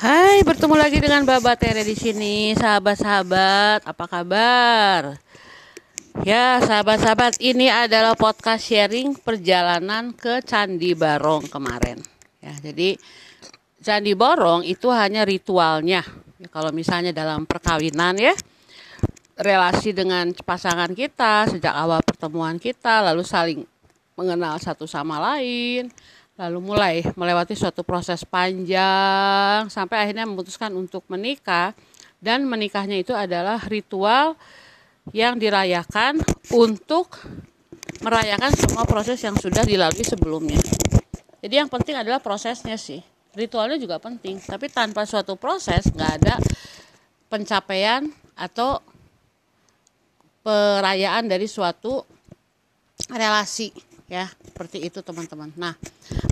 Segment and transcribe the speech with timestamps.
[0.00, 3.84] Hai, bertemu lagi dengan Baba Tere di sini, sahabat-sahabat.
[3.84, 5.20] Apa kabar?
[6.24, 12.00] Ya, sahabat-sahabat, ini adalah podcast sharing perjalanan ke Candi Barong kemarin.
[12.40, 12.96] Ya, jadi
[13.84, 16.00] Candi Barong itu hanya ritualnya.
[16.40, 18.32] Ya, kalau misalnya dalam perkawinan ya,
[19.36, 23.68] relasi dengan pasangan kita sejak awal pertemuan kita, lalu saling
[24.16, 25.92] mengenal satu sama lain,
[26.40, 31.76] lalu mulai melewati suatu proses panjang sampai akhirnya memutuskan untuk menikah
[32.16, 34.40] dan menikahnya itu adalah ritual
[35.12, 36.16] yang dirayakan
[36.56, 37.20] untuk
[38.00, 40.60] merayakan semua proses yang sudah dilalui sebelumnya.
[41.44, 43.04] Jadi yang penting adalah prosesnya sih.
[43.36, 46.34] Ritualnya juga penting, tapi tanpa suatu proses nggak ada
[47.28, 48.80] pencapaian atau
[50.40, 52.00] perayaan dari suatu
[53.12, 55.54] relasi ya seperti itu teman-teman.
[55.54, 55.78] Nah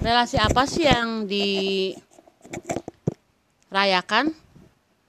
[0.02, 1.30] relasi apa sih yang
[3.70, 4.34] dirayakan?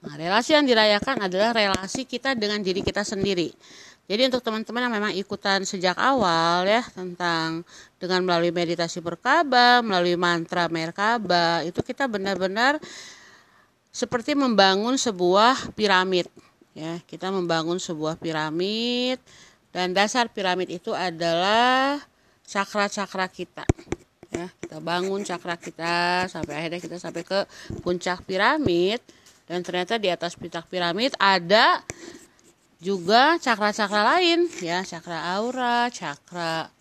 [0.00, 3.50] Nah relasi yang dirayakan adalah relasi kita dengan diri kita sendiri.
[4.10, 7.62] Jadi untuk teman-teman yang memang ikutan sejak awal ya tentang
[7.94, 12.82] dengan melalui meditasi berkaba, melalui mantra merkaba, itu kita benar-benar
[13.94, 16.26] seperti membangun sebuah piramid.
[16.74, 19.22] Ya, kita membangun sebuah piramid
[19.70, 22.02] dan dasar piramid itu adalah
[22.50, 23.62] cakra-cakra kita.
[24.34, 27.46] Ya kita bangun cakra kita sampai akhirnya kita sampai ke
[27.86, 28.98] puncak piramid.
[29.46, 31.82] Dan ternyata di atas puncak piramid ada
[32.82, 34.50] juga cakra-cakra lain.
[34.58, 36.74] Ya cakra aura cakra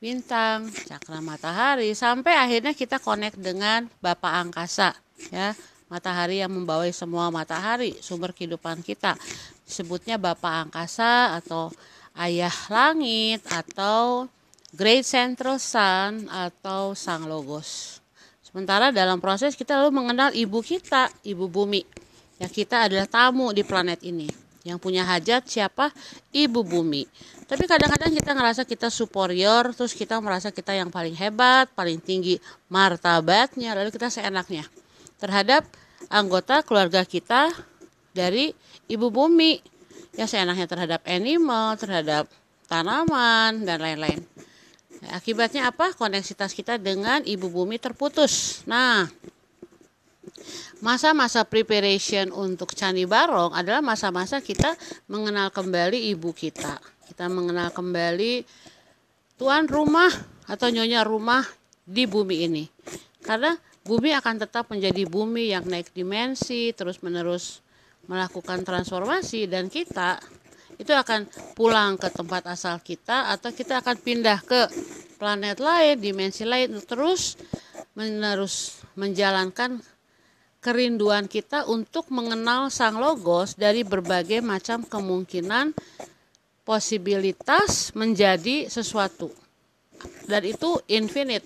[0.00, 1.92] bintang cakra matahari.
[1.92, 4.96] Sampai akhirnya kita connect dengan Bapak angkasa.
[5.28, 5.52] Ya
[5.92, 9.20] matahari yang membawa semua matahari sumber kehidupan kita.
[9.68, 11.68] Sebutnya Bapak angkasa atau
[12.16, 14.28] ayah langit atau
[14.70, 17.98] Great Central Sun atau Sang Logos.
[18.38, 21.82] Sementara dalam proses kita lalu mengenal ibu kita, ibu bumi.
[22.38, 24.30] Ya kita adalah tamu di planet ini.
[24.62, 25.90] Yang punya hajat siapa?
[26.30, 27.02] Ibu bumi.
[27.50, 32.38] Tapi kadang-kadang kita ngerasa kita superior, terus kita merasa kita yang paling hebat, paling tinggi
[32.70, 34.62] martabatnya, lalu kita seenaknya
[35.18, 35.66] terhadap
[36.06, 37.50] anggota keluarga kita
[38.14, 38.54] dari
[38.86, 39.58] ibu bumi.
[40.14, 42.30] Ya seenaknya terhadap animal, terhadap
[42.70, 44.22] tanaman, dan lain-lain.
[45.08, 45.96] Akibatnya apa?
[45.96, 48.60] Koneksitas kita dengan ibu bumi terputus.
[48.68, 49.08] Nah,
[50.84, 54.76] masa-masa preparation untuk Candi Barong adalah masa-masa kita
[55.08, 56.76] mengenal kembali ibu kita.
[57.08, 58.44] Kita mengenal kembali
[59.40, 60.12] tuan rumah
[60.44, 61.48] atau nyonya rumah
[61.80, 62.64] di bumi ini.
[63.24, 67.64] Karena bumi akan tetap menjadi bumi yang naik dimensi, terus-menerus
[68.04, 70.20] melakukan transformasi dan kita
[70.80, 74.60] itu akan pulang ke tempat asal kita atau kita akan pindah ke
[75.20, 77.36] planet lain, dimensi lain terus
[77.92, 79.84] menerus menjalankan
[80.64, 85.76] kerinduan kita untuk mengenal sang logos dari berbagai macam kemungkinan
[86.64, 89.28] posibilitas menjadi sesuatu.
[90.24, 91.44] Dan itu infinite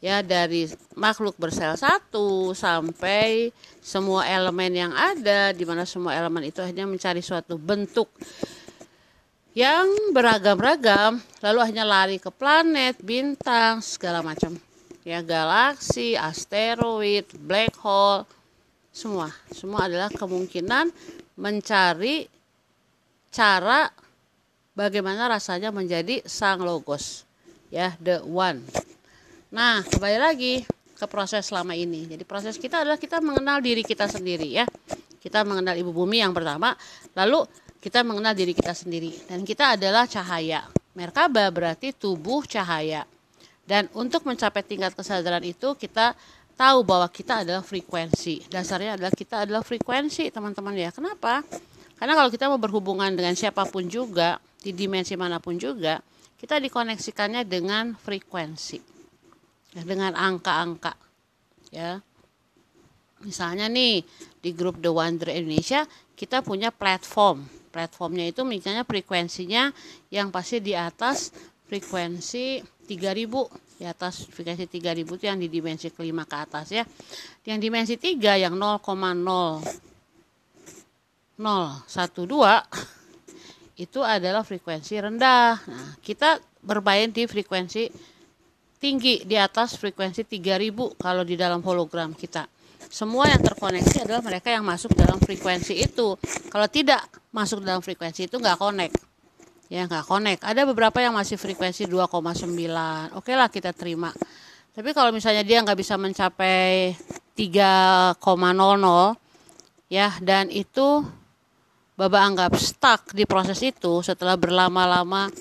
[0.00, 0.66] ya dari
[0.96, 3.52] makhluk bersel satu sampai
[3.84, 8.10] semua elemen yang ada di mana semua elemen itu hanya mencari suatu bentuk
[9.52, 14.56] yang beragam-ragam lalu hanya lari ke planet, bintang, segala macam.
[15.02, 18.24] Ya, galaksi, asteroid, black hole,
[18.94, 19.28] semua.
[19.52, 20.88] Semua adalah kemungkinan
[21.36, 22.30] mencari
[23.32, 23.90] cara
[24.72, 27.28] bagaimana rasanya menjadi sang logos.
[27.72, 28.62] Ya, the one.
[29.52, 30.54] Nah, kembali lagi
[30.96, 32.08] ke proses selama ini.
[32.08, 34.64] Jadi proses kita adalah kita mengenal diri kita sendiri ya.
[35.18, 36.74] Kita mengenal ibu bumi yang pertama,
[37.18, 37.46] lalu
[37.82, 40.70] kita mengenal diri kita sendiri dan kita adalah cahaya.
[40.94, 43.02] Merkaba berarti tubuh cahaya.
[43.66, 46.14] Dan untuk mencapai tingkat kesadaran itu kita
[46.54, 48.46] tahu bahwa kita adalah frekuensi.
[48.46, 50.94] Dasarnya adalah kita adalah frekuensi, teman-teman ya.
[50.94, 51.42] Kenapa?
[51.98, 55.98] Karena kalau kita mau berhubungan dengan siapa pun juga, di dimensi mana pun juga,
[56.38, 58.78] kita dikoneksikannya dengan frekuensi.
[59.74, 60.94] Ya, dengan angka-angka.
[61.72, 61.98] Ya.
[63.22, 64.02] Misalnya nih,
[64.42, 65.86] di grup The Wonder Indonesia,
[66.18, 69.72] kita punya platform platformnya itu misalnya frekuensinya
[70.12, 71.32] yang pasti di atas
[71.72, 76.84] frekuensi 3000 di atas frekuensi 3000 itu yang di dimensi kelima ke atas ya.
[77.48, 79.64] Yang dimensi 3 yang 0,0012
[83.80, 85.56] itu adalah frekuensi rendah.
[85.66, 87.90] Nah kita bermain di frekuensi
[88.78, 92.46] tinggi di atas frekuensi 3000 kalau di dalam hologram kita
[92.92, 96.12] semua yang terkoneksi adalah mereka yang masuk dalam frekuensi itu.
[96.52, 97.00] Kalau tidak
[97.32, 99.00] masuk dalam frekuensi itu nggak connect.
[99.72, 100.44] Ya nggak connect.
[100.44, 102.52] Ada beberapa yang masih frekuensi 2,9
[103.16, 104.12] oke lah kita terima.
[104.76, 106.92] Tapi kalau misalnya dia nggak bisa mencapai
[107.32, 108.20] 3,00
[109.88, 111.00] ya dan itu
[111.92, 115.32] Baba anggap stuck di proses itu setelah berlama-lama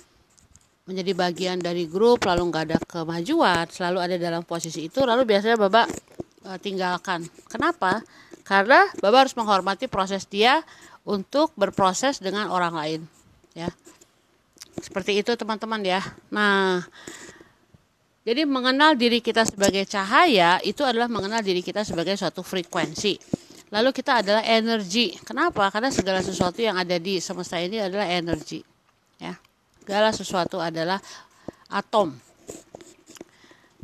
[0.83, 5.55] menjadi bagian dari grup lalu nggak ada kemajuan selalu ada dalam posisi itu lalu biasanya
[5.55, 5.87] Baba
[6.45, 8.01] uh, tinggalkan kenapa
[8.45, 10.65] karena Baba harus menghormati proses dia
[11.05, 13.01] untuk berproses dengan orang lain
[13.57, 13.69] ya
[14.81, 16.01] seperti itu teman-teman ya
[16.31, 16.85] nah
[18.21, 23.17] jadi mengenal diri kita sebagai cahaya itu adalah mengenal diri kita sebagai suatu frekuensi.
[23.73, 25.17] Lalu kita adalah energi.
[25.25, 25.73] Kenapa?
[25.73, 28.61] Karena segala sesuatu yang ada di semesta ini adalah energi.
[29.17, 29.33] Ya.
[29.81, 31.01] Segala sesuatu adalah
[31.73, 32.13] atom.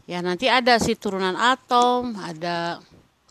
[0.08, 2.80] Ya, nanti ada si turunan atom, ada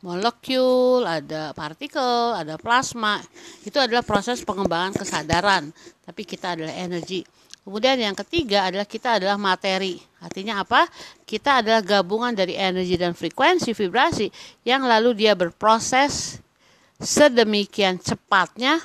[0.05, 3.25] molekul, ada partikel, ada plasma.
[3.65, 5.73] Itu adalah proses pengembangan kesadaran.
[6.05, 7.25] Tapi kita adalah energi.
[7.65, 9.99] Kemudian yang ketiga adalah kita adalah materi.
[10.21, 10.85] Artinya apa?
[11.25, 14.29] Kita adalah gabungan dari energi dan frekuensi vibrasi
[14.63, 16.39] yang lalu dia berproses
[17.01, 18.79] sedemikian cepatnya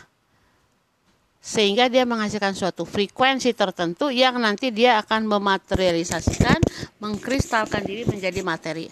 [1.42, 6.62] sehingga dia menghasilkan suatu frekuensi tertentu yang nanti dia akan mematerialisasikan,
[7.02, 8.86] mengkristalkan diri menjadi materi.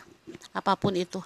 [0.52, 1.22] Apa pun itu.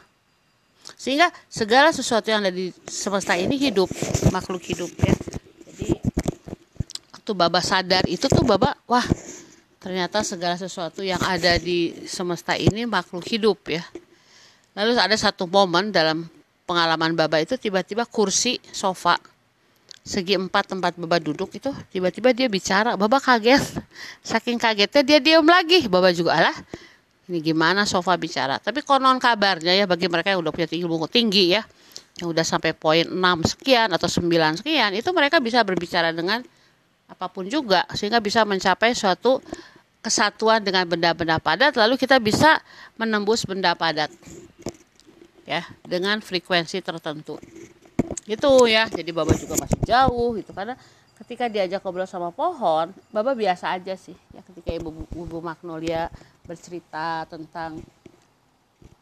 [1.00, 3.88] Sehingga segala sesuatu yang ada di semesta ini hidup,
[4.36, 5.16] makhluk hidup ya
[7.24, 9.08] waktu Baba sadar itu tuh Baba wah
[9.80, 13.80] ternyata segala sesuatu yang ada di semesta ini makhluk hidup ya.
[14.75, 16.28] Lalu ada satu momen dalam
[16.68, 19.16] pengalaman Baba itu tiba-tiba kursi sofa
[20.04, 23.64] segi empat tempat Baba duduk itu tiba-tiba dia bicara Baba kaget.
[24.30, 25.88] Saking kagetnya dia diam lagi.
[25.88, 26.58] Baba juga alah
[27.32, 28.60] ini gimana sofa bicara?
[28.60, 31.64] Tapi konon kabarnya ya bagi mereka yang udah punya ilmu tinggi ya
[32.22, 36.46] yang udah sampai poin 6 sekian atau 9 sekian itu mereka bisa berbicara dengan
[37.10, 39.42] apa pun juga sehingga bisa mencapai suatu
[40.04, 42.62] kesatuan dengan benda-benda padat lalu kita bisa
[43.02, 44.14] menembus benda padat
[45.50, 47.42] ya dengan frekuensi tertentu
[48.24, 50.52] itu ya jadi baba juga masih jauh gitu.
[50.56, 50.80] Karena
[51.20, 56.10] ketika diajak ngobrol sama pohon baba biasa aja sih ya ketika ibu ibu magnolia
[56.44, 57.80] bercerita tentang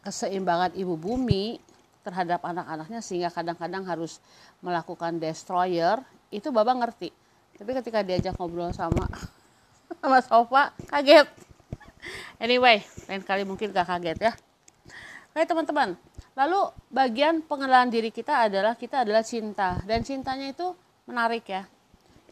[0.03, 1.61] keseimbangan ibu bumi
[2.01, 4.17] terhadap anak-anaknya sehingga kadang-kadang harus
[4.59, 6.01] melakukan destroyer
[6.33, 7.13] itu baba ngerti.
[7.61, 9.05] Tapi ketika diajak ngobrol sama
[10.01, 11.29] sama sofa kaget.
[12.41, 14.33] Anyway lain kali mungkin gak kaget ya
[15.31, 15.95] Oke teman-teman.
[16.35, 16.59] Lalu
[16.91, 19.79] bagian pengenalan diri kita adalah kita adalah cinta.
[19.87, 20.75] Dan cintanya itu
[21.07, 21.63] menarik ya.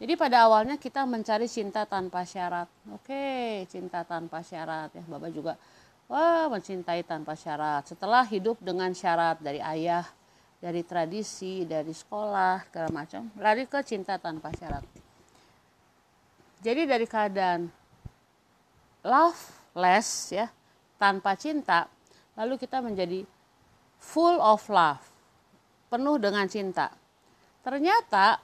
[0.00, 2.68] Jadi pada awalnya kita mencari cinta tanpa syarat.
[2.92, 5.04] Oke cinta tanpa syarat ya.
[5.04, 5.56] Bapak juga
[6.08, 7.88] wah mencintai tanpa syarat.
[7.88, 10.04] Setelah hidup dengan syarat dari ayah
[10.60, 14.84] dari tradisi dari sekolah segala macam lari ke cinta tanpa syarat.
[16.60, 17.72] Jadi dari keadaan
[19.00, 20.52] loveless ya,
[21.00, 21.88] tanpa cinta,
[22.40, 23.28] lalu kita menjadi
[24.00, 25.04] full of love,
[25.92, 26.88] penuh dengan cinta.
[27.60, 28.40] Ternyata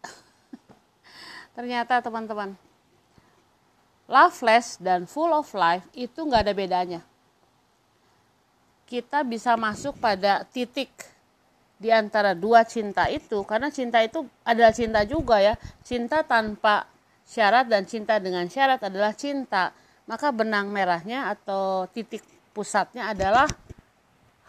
[1.56, 2.56] ternyata teman-teman
[4.08, 7.00] loveless dan full of life itu nggak ada bedanya.
[8.88, 10.88] Kita bisa masuk pada titik
[11.76, 16.86] di antara dua cinta itu karena cinta itu adalah cinta juga ya cinta tanpa
[17.26, 19.76] syarat dan cinta dengan syarat adalah cinta,
[20.08, 23.48] maka benang merahnya atau titik pusatnya adalah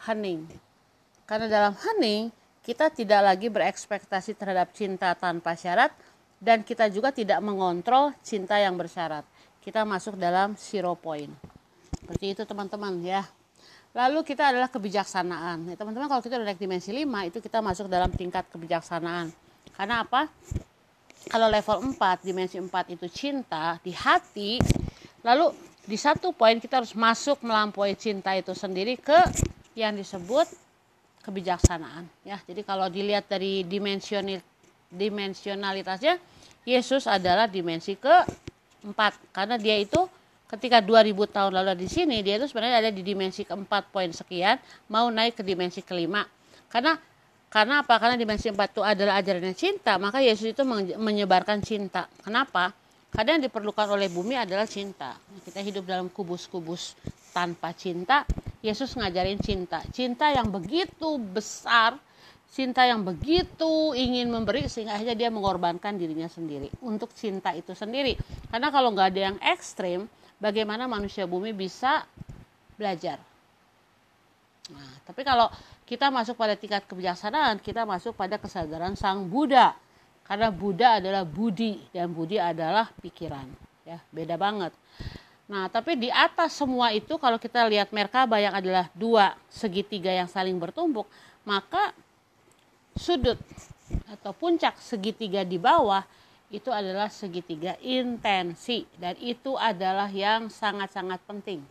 [0.07, 0.45] hening.
[1.23, 2.29] Karena dalam hening
[2.63, 5.91] kita tidak lagi berekspektasi terhadap cinta tanpa syarat
[6.39, 9.23] dan kita juga tidak mengontrol cinta yang bersyarat.
[9.63, 11.31] Kita masuk dalam zero point.
[12.03, 13.23] Seperti itu teman-teman ya.
[13.95, 15.71] Lalu kita adalah kebijaksanaan.
[15.71, 19.31] Ya, teman-teman kalau kita udah naik dimensi 5 itu kita masuk dalam tingkat kebijaksanaan.
[19.77, 20.27] Karena apa?
[21.31, 24.59] kalau level 4 dimensi 4 itu cinta di hati
[25.23, 29.19] lalu di satu poin kita harus masuk melampaui cinta itu sendiri ke
[29.75, 30.47] yang disebut
[31.23, 34.39] kebijaksanaan ya jadi kalau dilihat dari dimensional
[34.93, 36.21] dimensionalitasnya
[36.63, 38.15] Yesus adalah dimensi ke
[38.85, 38.95] 4
[39.35, 39.99] karena dia itu
[40.47, 44.61] ketika 2000 tahun lalu di sini dia itu sebenarnya ada di dimensi keempat poin sekian
[44.87, 46.23] mau naik ke dimensi kelima
[46.71, 46.95] karena
[47.53, 48.01] karena apa?
[48.01, 50.65] Karena dimensi empat itu adalah ajarannya cinta, maka Yesus itu
[50.97, 52.09] menyebarkan cinta.
[52.25, 52.73] Kenapa?
[53.13, 55.13] Karena yang diperlukan oleh bumi adalah cinta.
[55.45, 56.97] Kita hidup dalam kubus-kubus
[57.29, 58.25] tanpa cinta.
[58.65, 59.85] Yesus ngajarin cinta.
[59.93, 61.93] Cinta yang begitu besar,
[62.49, 68.17] cinta yang begitu ingin memberi sehingga akhirnya dia mengorbankan dirinya sendiri untuk cinta itu sendiri.
[68.49, 70.09] Karena kalau nggak ada yang ekstrim,
[70.41, 72.09] bagaimana manusia bumi bisa
[72.77, 73.21] belajar?
[74.73, 75.53] Nah, tapi kalau
[75.83, 79.75] kita masuk pada tingkat kebijaksanaan, kita masuk pada kesadaran Sang Buddha.
[80.23, 83.43] Karena Buddha adalah budi dan budi adalah pikiran,
[83.83, 84.71] ya, beda banget.
[85.51, 90.31] Nah, tapi di atas semua itu kalau kita lihat Merkaba yang adalah dua segitiga yang
[90.31, 91.03] saling bertumbuk,
[91.43, 91.91] maka
[92.95, 93.35] sudut
[94.07, 96.07] atau puncak segitiga di bawah
[96.53, 101.65] itu adalah segitiga intensi dan itu adalah yang sangat-sangat penting.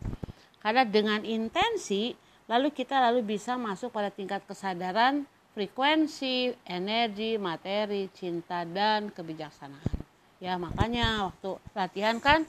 [0.61, 2.12] Karena dengan intensi
[2.50, 10.00] lalu kita lalu bisa masuk pada tingkat kesadaran, frekuensi, energi, materi, cinta dan kebijaksanaan.
[10.42, 12.42] Ya, makanya waktu latihan kan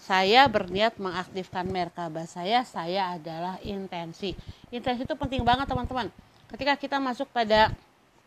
[0.00, 4.32] saya berniat mengaktifkan merkaba saya, saya adalah intensi.
[4.70, 6.08] Intensi itu penting banget teman-teman.
[6.48, 7.74] Ketika kita masuk pada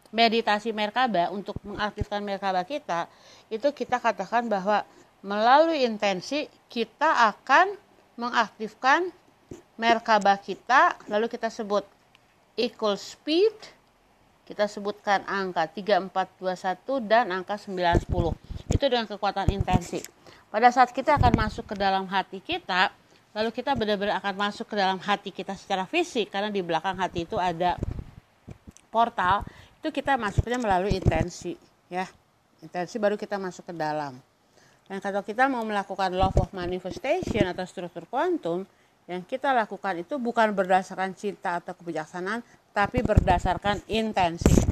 [0.09, 3.07] meditasi merkaba untuk mengaktifkan merkaba kita,
[3.47, 4.83] itu kita katakan bahwa
[5.23, 7.77] melalui intensi kita akan
[8.19, 9.13] mengaktifkan
[9.79, 11.87] merkaba kita, lalu kita sebut
[12.59, 13.55] equal speed,
[14.49, 18.09] kita sebutkan angka 3421 dan angka 910
[18.73, 20.01] itu dengan kekuatan intensi.
[20.49, 22.89] Pada saat kita akan masuk ke dalam hati kita,
[23.37, 27.29] lalu kita benar-benar akan masuk ke dalam hati kita secara fisik karena di belakang hati
[27.29, 27.77] itu ada
[28.89, 29.45] portal,
[29.77, 31.53] itu kita masuknya melalui intensi,
[31.85, 32.09] ya.
[32.65, 34.17] Intensi baru kita masuk ke dalam.
[34.89, 38.65] Dan kalau kita mau melakukan law of manifestation atau struktur kuantum,
[39.05, 42.41] yang kita lakukan itu bukan berdasarkan cinta atau kebijaksanaan,
[42.73, 44.69] tapi berdasarkan intensi.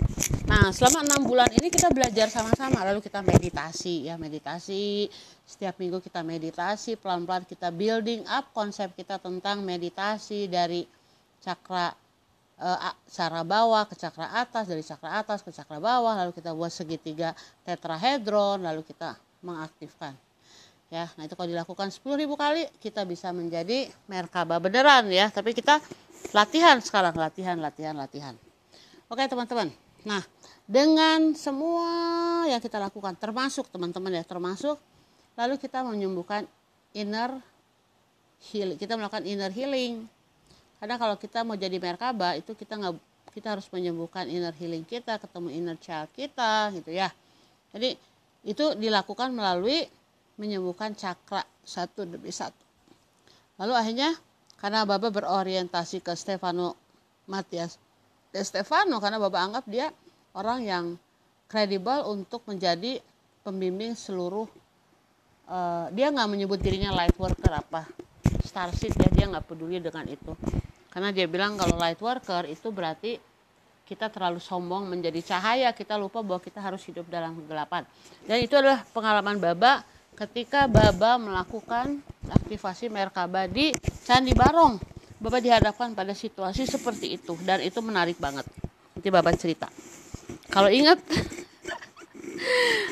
[0.48, 5.12] Nah, selama enam bulan ini kita belajar sama-sama, lalu kita meditasi ya, meditasi.
[5.44, 10.88] Setiap minggu kita meditasi, pelan-pelan kita building up konsep kita tentang meditasi dari
[11.44, 11.92] cakra
[12.60, 16.74] uh, cara bawah ke cakra atas, dari cakra atas ke cakra bawah, lalu kita buat
[16.74, 20.16] segitiga tetrahedron, lalu kita mengaktifkan.
[20.88, 25.84] Ya, nah itu kalau dilakukan 10.000 kali kita bisa menjadi merkaba beneran ya, tapi kita
[26.32, 28.36] latihan sekarang, latihan, latihan, latihan.
[29.08, 29.72] Oke, teman-teman.
[30.04, 30.24] Nah,
[30.68, 31.88] dengan semua
[32.52, 34.76] yang kita lakukan termasuk teman-teman ya termasuk
[35.40, 36.44] lalu kita menyembuhkan
[36.92, 37.40] inner
[38.52, 40.04] healing kita melakukan inner healing
[40.84, 43.00] karena kalau kita mau jadi merkaba itu kita nggak
[43.32, 47.08] kita harus menyembuhkan inner healing kita ketemu inner child kita gitu ya
[47.72, 47.96] jadi
[48.44, 49.88] itu dilakukan melalui
[50.36, 52.60] menyembuhkan cakra satu demi satu
[53.56, 54.20] lalu akhirnya
[54.58, 56.74] karena Bapak berorientasi ke Stefano
[57.30, 57.78] Matias
[58.34, 59.90] De Stefano karena Bapak anggap dia
[60.36, 60.86] orang yang
[61.48, 63.00] kredibel untuk menjadi
[63.42, 64.46] pembimbing seluruh
[65.48, 67.88] uh, dia nggak menyebut dirinya light worker apa
[68.44, 70.34] starseed ya dia nggak peduli dengan itu.
[70.90, 73.22] Karena dia bilang kalau light worker itu berarti
[73.88, 77.86] kita terlalu sombong menjadi cahaya kita lupa bahwa kita harus hidup dalam kegelapan.
[78.26, 79.86] Dan itu adalah pengalaman Baba
[80.18, 83.70] ketika Baba melakukan aktivasi Merkaba di
[84.04, 84.82] Candi Barong.
[85.18, 88.46] Bapak dihadapkan pada situasi seperti itu dan itu menarik banget.
[88.94, 89.66] Nanti Bapak cerita.
[90.54, 91.02] Kalau ingat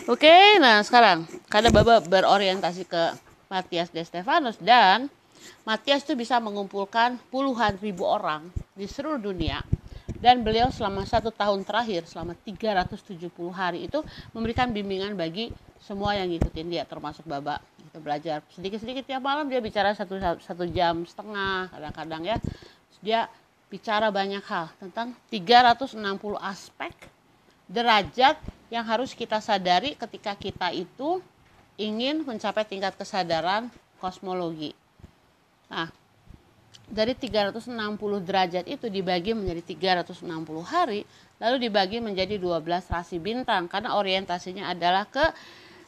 [0.10, 3.14] oke okay, nah sekarang karena Baba berorientasi ke
[3.50, 5.10] Matias de Stefanus dan
[5.66, 9.62] Matias itu bisa mengumpulkan puluhan ribu orang di seluruh dunia
[10.26, 14.02] dan beliau selama satu tahun terakhir selama 370 hari itu
[14.34, 19.62] memberikan bimbingan bagi semua yang ngikutin dia termasuk Baba kita belajar sedikit-sedikit tiap malam dia
[19.62, 22.38] bicara satu satu jam setengah kadang-kadang ya
[23.06, 23.30] dia
[23.70, 25.94] bicara banyak hal tentang 360
[26.42, 26.94] aspek
[27.70, 28.42] derajat
[28.74, 31.22] yang harus kita sadari ketika kita itu
[31.78, 33.70] ingin mencapai tingkat kesadaran
[34.02, 34.74] kosmologi.
[35.70, 35.90] Nah,
[36.86, 37.74] dari 360
[38.22, 40.26] derajat itu dibagi menjadi 360
[40.62, 41.02] hari,
[41.42, 42.62] lalu dibagi menjadi 12
[42.94, 45.26] rasi bintang karena orientasinya adalah ke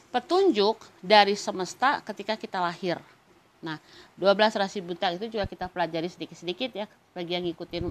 [0.10, 2.98] petunjuk dari semesta ketika kita lahir.
[3.62, 3.78] Nah,
[4.18, 7.90] 12 rasi bintang itu juga kita pelajari sedikit-sedikit ya bagi yang ngikutin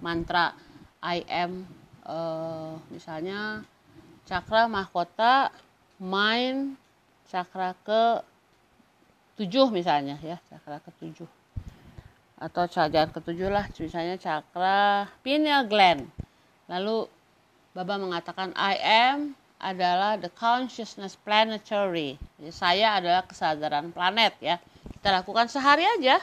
[0.00, 0.56] mantra
[1.00, 1.64] I am
[2.04, 3.64] uh, misalnya
[4.28, 5.48] cakra mahkota
[6.00, 6.76] main
[7.28, 8.24] cakra ke
[9.40, 11.28] tujuh misalnya ya cakra ke tujuh
[12.40, 16.08] atau jangan ketujuh lah misalnya cakra pineal gland
[16.66, 17.06] lalu
[17.70, 24.56] Baba mengatakan I am adalah the consciousness planetary Jadi, saya adalah kesadaran planet ya
[24.98, 26.18] kita lakukan sehari aja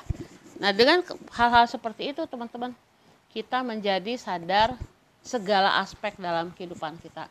[0.57, 1.05] nah dengan
[1.37, 2.73] hal-hal seperti itu teman-teman
[3.29, 4.73] kita menjadi sadar
[5.27, 7.27] segala aspek dalam kehidupan kita.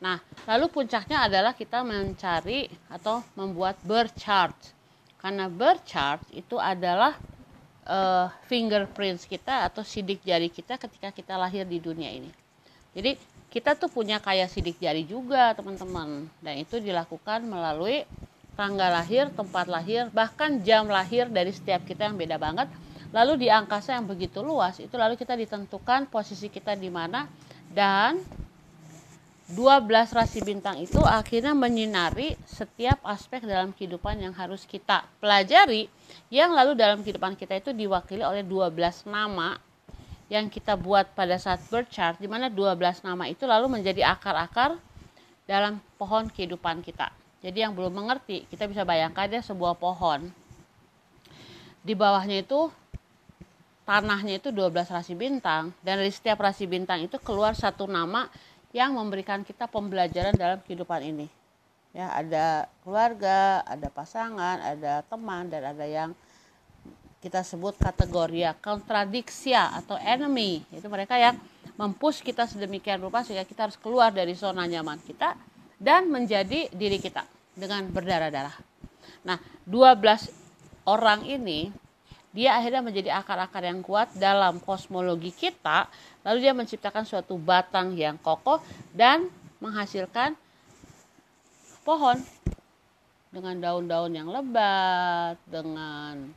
[0.00, 4.56] Nah, lalu puncaknya adalah kita mencari atau membuat birth chart.
[5.20, 7.16] Karena birth chart itu adalah
[7.86, 12.30] uh, fingerprints kita atau sidik jari kita ketika kita lahir di dunia ini.
[12.92, 13.16] Jadi
[13.48, 16.28] kita tuh punya kayak sidik jari juga teman-teman.
[16.44, 18.04] Dan itu dilakukan melalui
[18.58, 22.68] tanggal lahir, tempat lahir, bahkan jam lahir dari setiap kita yang beda banget
[23.14, 27.24] Lalu di angkasa yang begitu luas itu lalu kita ditentukan posisi kita di mana
[27.70, 28.18] dan
[29.46, 35.86] 12 rasi bintang itu akhirnya menyinari setiap aspek dalam kehidupan yang harus kita pelajari
[36.32, 39.58] yang lalu dalam kehidupan kita itu diwakili oleh 12 nama
[40.26, 44.74] yang kita buat pada saat birth chart di mana 12 nama itu lalu menjadi akar-akar
[45.46, 47.14] dalam pohon kehidupan kita.
[47.38, 50.26] Jadi yang belum mengerti, kita bisa bayangkan ya sebuah pohon.
[51.86, 52.66] Di bawahnya itu
[53.86, 58.26] tanahnya itu 12 rasi bintang dan dari setiap rasi bintang itu keluar satu nama
[58.74, 61.35] yang memberikan kita pembelajaran dalam kehidupan ini.
[61.96, 66.12] Ya, ada keluarga, ada pasangan, ada teman dan ada yang
[67.24, 70.60] kita sebut kategori ya, kontradiksia atau enemy.
[70.68, 71.40] Itu mereka yang
[71.80, 75.40] mempush kita sedemikian rupa sehingga kita harus keluar dari zona nyaman kita
[75.80, 77.24] dan menjadi diri kita
[77.56, 78.52] dengan berdarah-darah.
[79.24, 80.28] Nah, 12
[80.84, 81.72] orang ini
[82.36, 85.88] dia akhirnya menjadi akar-akar yang kuat dalam kosmologi kita
[86.20, 88.60] lalu dia menciptakan suatu batang yang kokoh
[88.92, 90.36] dan menghasilkan
[91.86, 92.18] pohon.
[93.30, 96.34] Dengan daun-daun yang lebat dengan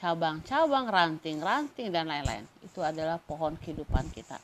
[0.00, 2.48] cabang-cabang ranting-ranting dan lain-lain.
[2.64, 4.40] Itu adalah pohon kehidupan kita.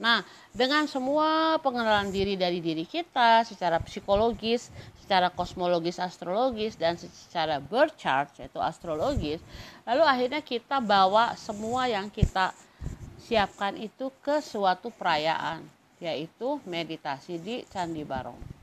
[0.00, 0.24] Nah,
[0.56, 8.00] dengan semua pengenalan diri dari diri kita secara psikologis, secara kosmologis astrologis dan secara birth
[8.00, 9.44] chart yaitu astrologis,
[9.84, 12.56] lalu akhirnya kita bawa semua yang kita
[13.20, 15.60] siapkan itu ke suatu perayaan
[16.00, 18.59] yaitu meditasi di Candi Barong.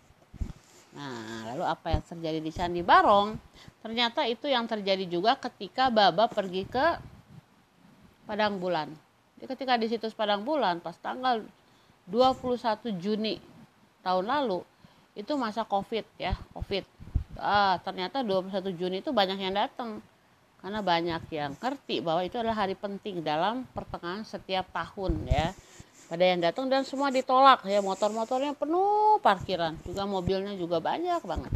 [0.98, 3.38] Nah, lalu apa yang terjadi di Candi Barong?
[3.86, 6.98] Ternyata itu yang terjadi juga ketika Baba pergi ke
[8.26, 9.08] Padang Bulan
[9.46, 11.46] ketika di situs Padang Bulan pas tanggal
[12.10, 13.38] 21 Juni
[14.02, 14.66] tahun lalu
[15.14, 16.86] itu masa Covid ya, Covid.
[17.38, 20.02] Ah, ternyata 21 Juni itu banyak yang datang
[20.58, 25.54] karena banyak yang ngerti bahwa itu adalah hari penting dalam pertengahan setiap tahun ya.
[26.08, 27.84] Pada yang datang dan semua ditolak ya.
[27.84, 29.76] Motor-motornya penuh parkiran.
[29.84, 31.52] Juga mobilnya juga banyak banget.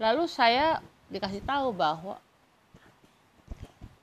[0.00, 0.80] Lalu saya
[1.12, 2.16] dikasih tahu bahwa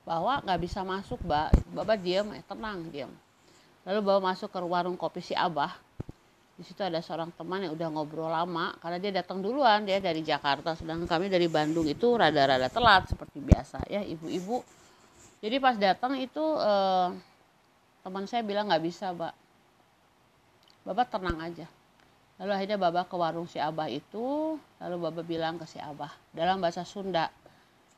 [0.02, 1.50] bahwa nggak bisa masuk mbak.
[1.74, 3.10] Bapak diam ya tenang diam
[3.82, 5.74] lalu bawa masuk ke warung kopi si abah.
[6.52, 10.22] Di situ ada seorang teman yang udah ngobrol lama karena dia datang duluan dia dari
[10.22, 10.78] Jakarta.
[10.78, 13.82] Sedangkan kami dari Bandung itu rada-rada telat seperti biasa.
[13.90, 14.62] Ya ibu-ibu.
[15.42, 17.08] Jadi pas datang itu eh,
[18.06, 19.34] teman saya bilang nggak bisa mbak
[20.82, 21.66] bapak tenang aja.
[22.40, 26.58] Lalu akhirnya bapak ke warung si abah itu lalu bapak bilang ke si abah dalam
[26.58, 27.30] bahasa Sunda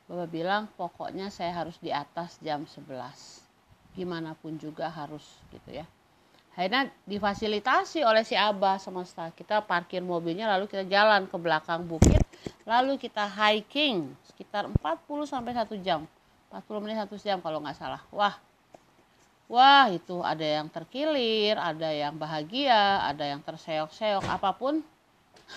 [0.05, 2.85] Bapak bilang pokoknya saya harus di atas jam 11
[3.97, 5.89] gimana pun juga harus gitu ya.
[6.53, 9.33] Akhirnya difasilitasi oleh si Abah semesta.
[9.35, 12.21] Kita parkir mobilnya lalu kita jalan ke belakang bukit
[12.69, 16.05] lalu kita hiking sekitar 40 sampai 1 jam.
[16.53, 18.05] 40 menit 1 jam kalau nggak salah.
[18.13, 18.37] Wah
[19.49, 24.81] wah itu ada yang terkilir ada yang bahagia ada yang terseok-seok apa pun.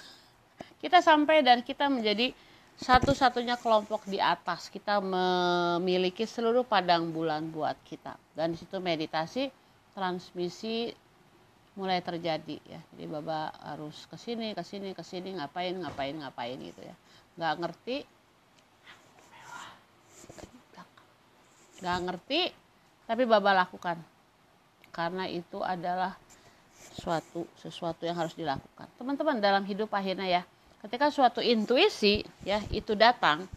[0.81, 2.31] Kita sampai dan kita menjadi
[2.77, 4.69] satu-satunya kelompok di atas.
[4.69, 8.13] Kita memiliki seluruh padang bulan buat kita.
[8.37, 9.49] Dan di situ meditasi
[9.97, 10.93] transmisi
[11.73, 12.81] mulai terjadi ya.
[12.93, 16.95] Jadi bapak harus ke sini ke sini ke sini ngapain ngapain ngapain gitu ya.
[17.37, 17.97] Nggak ngerti.
[21.81, 22.41] Nggak ngerti
[23.07, 23.97] tapi bapak lakukan.
[24.91, 26.19] Karena itu adalah
[26.97, 28.85] suatu sesuatu yang harus dilakukan.
[28.99, 30.43] Teman-teman dalam hidup akhirnya ya
[30.85, 33.49] ketika suatu intuisi ya itu datang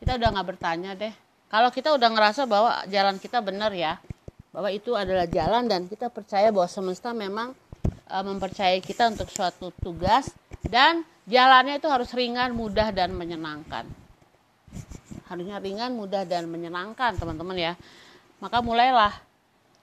[0.00, 1.12] kita udah nggak bertanya deh.
[1.52, 4.00] Kalau kita udah ngerasa bahwa jalan kita benar ya
[4.52, 7.56] bahwa itu adalah jalan dan kita percaya bahwa semesta memang
[8.08, 10.32] e, mempercayai kita untuk suatu tugas
[10.64, 13.88] dan jalannya itu harus ringan mudah dan menyenangkan.
[15.28, 17.72] Harusnya ringan mudah dan menyenangkan teman-teman ya
[18.42, 19.14] maka mulailah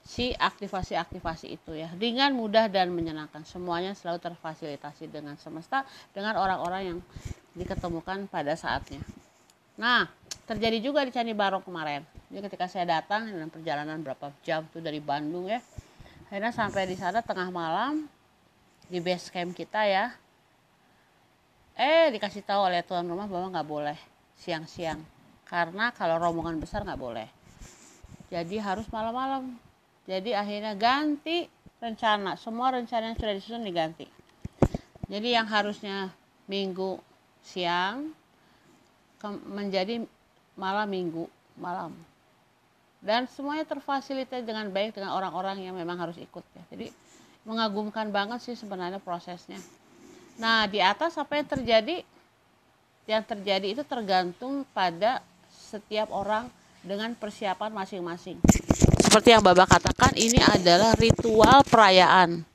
[0.03, 3.47] si aktivasi-aktivasi itu ya ringan mudah dan menyenangkan.
[3.47, 6.99] Semuanya selalu terfasilitasi dengan semesta dengan orang-orang yang
[7.55, 8.99] diketemukan pada saatnya.
[9.79, 10.11] Nah
[10.43, 12.03] terjadi juga di Candi Barong kemarin.
[12.27, 15.63] Jadi ketika saya datang dengan perjalanan berapa jam tuh dari Bandung ya
[16.27, 18.05] akhirnya sampai di sana tengah malam
[18.91, 20.11] di base camp kita ya.
[21.79, 23.97] Eh dikasih tahu oleh tuan rumah bahwa nggak boleh
[24.35, 24.99] siang-siang.
[25.47, 27.38] Karena kalau rombongan besar nggak boleh
[28.29, 29.57] jadi harus malam-malam.
[30.05, 31.49] Jadi akhirnya ganti
[31.81, 32.37] rencana.
[32.37, 34.05] Semua rencana yang sudah disusun diganti.
[35.09, 36.13] Jadi yang harusnya
[36.45, 37.01] minggu
[37.41, 38.13] siang
[39.49, 40.05] menjadi
[40.53, 41.25] malam minggu
[41.57, 41.91] malam.
[43.01, 46.63] Dan semuanya terfasilitasi dengan baik dengan orang-orang yang memang harus ikut ya.
[46.69, 46.93] Jadi
[47.47, 49.57] mengagumkan banget sih sebenarnya prosesnya.
[50.37, 52.05] Nah di atas apa yang terjadi?
[53.09, 56.45] Yang terjadi itu tergantung pada setiap orang
[56.89, 58.41] dengan persiapan masing-masing
[58.97, 62.49] seperti yang Bapak katakan ini adalah ritual perayaan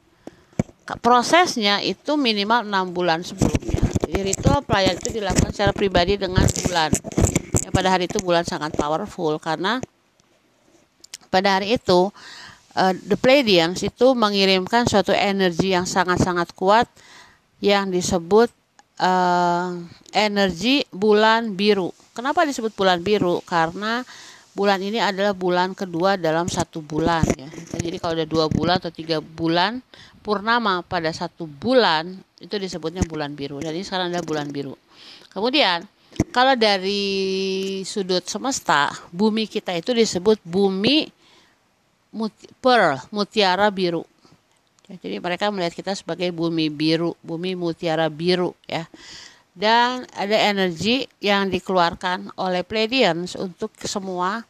[1.01, 3.81] prosesnya itu minimal enam bulan sebelumnya.
[4.05, 6.93] Jadi ritual pelayan itu dilakukan secara pribadi dengan bulan.
[7.65, 9.81] Ya, pada hari itu bulan sangat powerful karena
[11.33, 12.13] pada hari itu
[12.77, 16.87] uh, the Pleiadians itu mengirimkan suatu energi yang sangat-sangat kuat
[17.65, 18.53] yang disebut
[19.01, 19.79] uh,
[20.15, 21.91] energi bulan biru.
[22.15, 23.43] Kenapa disebut bulan biru?
[23.43, 24.05] Karena
[24.55, 27.51] bulan ini adalah bulan kedua dalam satu bulan ya.
[27.75, 29.83] Jadi kalau ada dua bulan atau tiga bulan
[30.23, 33.59] purnama pada satu bulan itu disebutnya bulan biru.
[33.59, 34.79] Jadi sekarang ada bulan biru.
[35.35, 35.83] Kemudian
[36.31, 41.11] kalau dari sudut semesta, bumi kita itu disebut bumi
[42.15, 44.07] muti, pearl, mutiara biru.
[44.85, 48.85] Ya, jadi mereka melihat kita sebagai bumi biru, bumi mutiara biru ya.
[49.55, 54.43] Dan ada energi yang dikeluarkan oleh Pleiadians untuk semua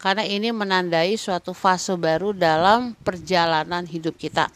[0.00, 4.48] karena ini menandai suatu fase baru dalam perjalanan hidup kita.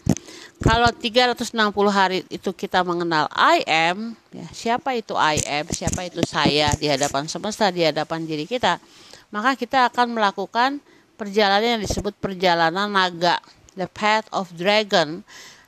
[0.64, 1.52] Kalau 360
[1.92, 6.88] hari itu kita mengenal I am, ya, siapa itu I am, siapa itu saya di
[6.88, 8.80] hadapan semesta, di hadapan diri kita,
[9.28, 10.80] maka kita akan melakukan
[11.20, 15.22] perjalanan yang disebut perjalanan naga, the path of dragon.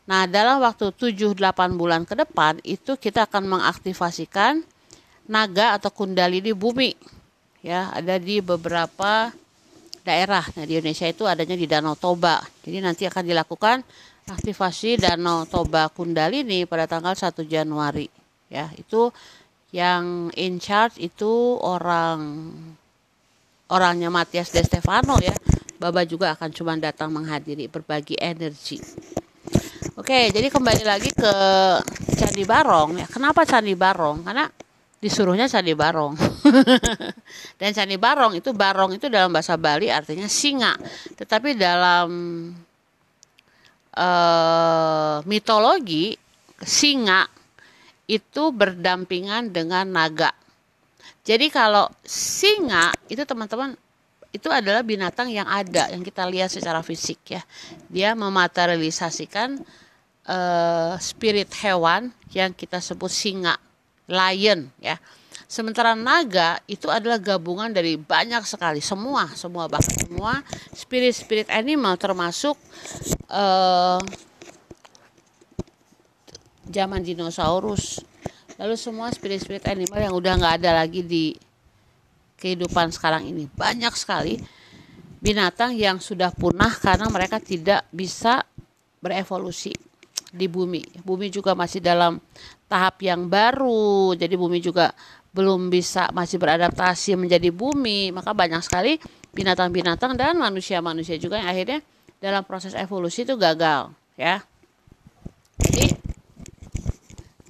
[0.07, 4.63] Nah, dalam waktu 7-8 bulan ke depan itu kita akan mengaktifasikan
[5.27, 6.95] naga atau kundali di bumi.
[7.67, 9.35] Ya, ada di beberapa
[10.07, 10.47] daerah.
[10.55, 12.39] Nah, di Indonesia itu adanya di Danau Toba.
[12.63, 13.83] Jadi nanti akan dilakukan
[14.31, 18.07] aktivasi Danau Toba Kundalini pada tanggal 1 Januari.
[18.47, 19.11] Ya, itu
[19.75, 22.55] yang in charge itu orang
[23.67, 25.35] orangnya Matias De Stefano ya
[25.77, 28.81] Baba juga akan cuma datang menghadiri berbagi energi.
[29.97, 31.33] Oke jadi kembali lagi ke
[32.17, 33.07] Candi Barong ya.
[33.09, 34.25] Kenapa Candi Barong?
[34.25, 34.49] Karena
[35.01, 36.17] disuruhnya Candi Barong.
[37.61, 40.77] Dan Candi Barong itu Barong itu dalam bahasa Bali artinya singa.
[41.17, 42.09] Tetapi dalam
[43.97, 46.17] uh, mitologi
[46.61, 47.29] singa
[48.07, 50.31] itu berdampingan dengan naga.
[51.27, 53.75] Jadi kalau singa itu teman-teman
[54.37, 57.43] itu adalah binatang yang ada yang kita lihat secara fisik ya.
[57.89, 59.57] Dia mematerialisasikan
[60.29, 63.57] uh, spirit hewan yang kita sebut singa,
[64.05, 65.01] lion ya.
[65.47, 70.43] Sementara naga itu adalah gabungan dari banyak sekali semua, semua bahkan semua
[70.75, 72.59] spirit-spirit animal termasuk
[73.31, 74.03] uh,
[76.67, 78.03] zaman dinosaurus
[78.59, 81.37] lalu semua spirit-spirit animal yang udah nggak ada lagi di
[82.47, 84.39] kehidupan sekarang ini banyak sekali
[85.19, 88.47] binatang yang sudah punah karena mereka tidak bisa
[89.03, 89.75] berevolusi
[90.31, 91.03] di bumi.
[91.03, 92.23] Bumi juga masih dalam
[92.71, 94.95] tahap yang baru, jadi bumi juga
[95.35, 98.97] belum bisa masih beradaptasi menjadi bumi, maka banyak sekali
[99.35, 101.81] binatang-binatang dan manusia-manusia juga yang akhirnya
[102.23, 104.41] dalam proses evolusi itu gagal, ya.
[105.61, 105.93] Jadi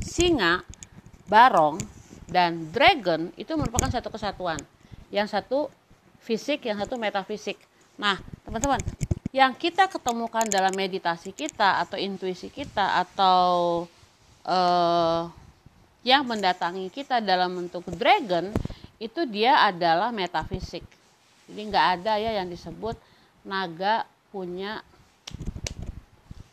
[0.03, 0.67] singa
[1.31, 1.79] barong
[2.27, 4.59] dan dragon itu merupakan satu kesatuan.
[5.17, 5.73] Yang satu
[6.21, 7.57] fisik, yang satu metafisik.
[7.97, 8.85] Nah, teman-teman,
[9.33, 13.85] yang kita ketemukan dalam meditasi kita atau intuisi kita atau
[14.45, 15.25] uh,
[16.05, 18.53] yang mendatangi kita dalam bentuk dragon
[19.01, 20.85] itu dia adalah metafisik.
[21.47, 22.97] Jadi nggak ada ya yang disebut
[23.47, 24.83] naga punya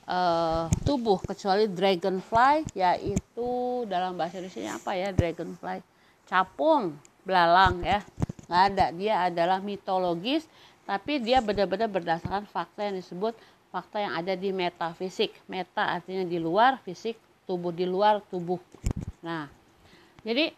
[0.06, 3.52] uh, tubuh kecuali dragonfly yaitu
[3.90, 5.80] dalam bahasa Indonesia apa ya dragonfly
[6.28, 6.94] capung
[7.26, 8.00] belalang ya
[8.48, 8.86] nggak ada.
[8.96, 10.48] Dia adalah mitologis
[10.84, 13.32] tapi dia benar-benar berdasarkan fakta yang disebut
[13.72, 15.32] fakta yang ada di metafisik.
[15.48, 17.16] Meta artinya di luar fisik
[17.48, 18.60] tubuh di luar tubuh.
[19.24, 19.48] Nah
[20.24, 20.52] jadi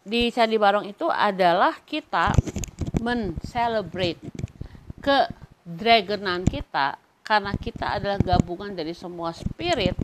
[0.00, 2.32] di Candi Barong itu adalah kita
[3.04, 4.20] men-celebrate
[5.00, 5.28] ke
[5.64, 9.94] dragonan kita karena kita adalah gabungan dari semua spirit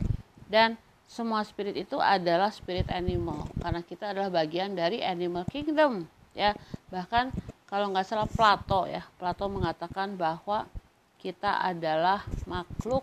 [0.47, 6.53] dan semua spirit itu adalah spirit animal karena kita adalah bagian dari animal kingdom ya.
[6.93, 7.33] Bahkan
[7.67, 10.69] kalau nggak salah Plato ya Plato mengatakan bahwa
[11.17, 13.03] kita adalah makhluk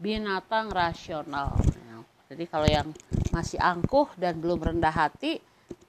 [0.00, 1.54] binatang rasional.
[2.24, 2.88] Jadi kalau yang
[3.30, 5.38] masih angkuh dan belum rendah hati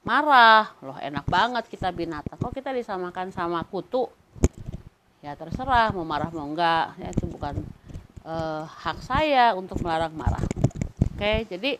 [0.04, 0.70] marah.
[0.84, 2.38] Loh enak banget kita binatang.
[2.38, 4.06] Kok kita disamakan sama kutu?
[5.24, 7.66] Ya terserah mau marah mau enggak ya itu bukan
[8.26, 10.42] uh, hak saya untuk melarang marah
[11.14, 11.78] oke jadi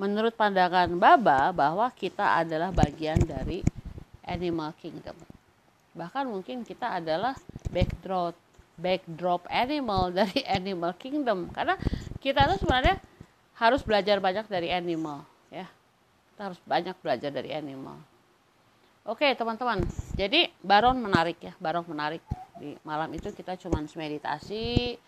[0.00, 3.62] menurut pandangan Baba bahwa kita adalah bagian dari
[4.26, 5.16] animal kingdom.
[5.94, 7.36] Bahkan mungkin kita adalah
[7.70, 8.34] backdrop
[8.74, 11.48] backdrop animal dari animal kingdom.
[11.54, 11.78] Karena
[12.18, 12.98] kita tuh sebenarnya
[13.54, 15.68] harus belajar banyak dari animal ya.
[16.34, 17.96] Kita harus banyak belajar dari animal.
[19.06, 19.84] Oke teman-teman.
[20.18, 21.54] Jadi baron menarik ya.
[21.62, 22.24] Baron menarik.
[22.58, 24.98] Di malam itu kita cuma meditasi.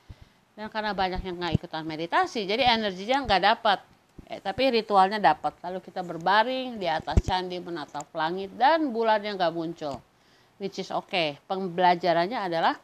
[0.56, 3.78] Dan karena banyak yang nggak ikutan meditasi jadi energinya nggak dapat
[4.30, 5.58] eh, tapi ritualnya dapat.
[5.62, 10.02] Lalu kita berbaring di atas candi menatap langit dan bulannya nggak muncul.
[10.56, 11.36] Which is okay.
[11.46, 12.74] Pembelajarannya adalah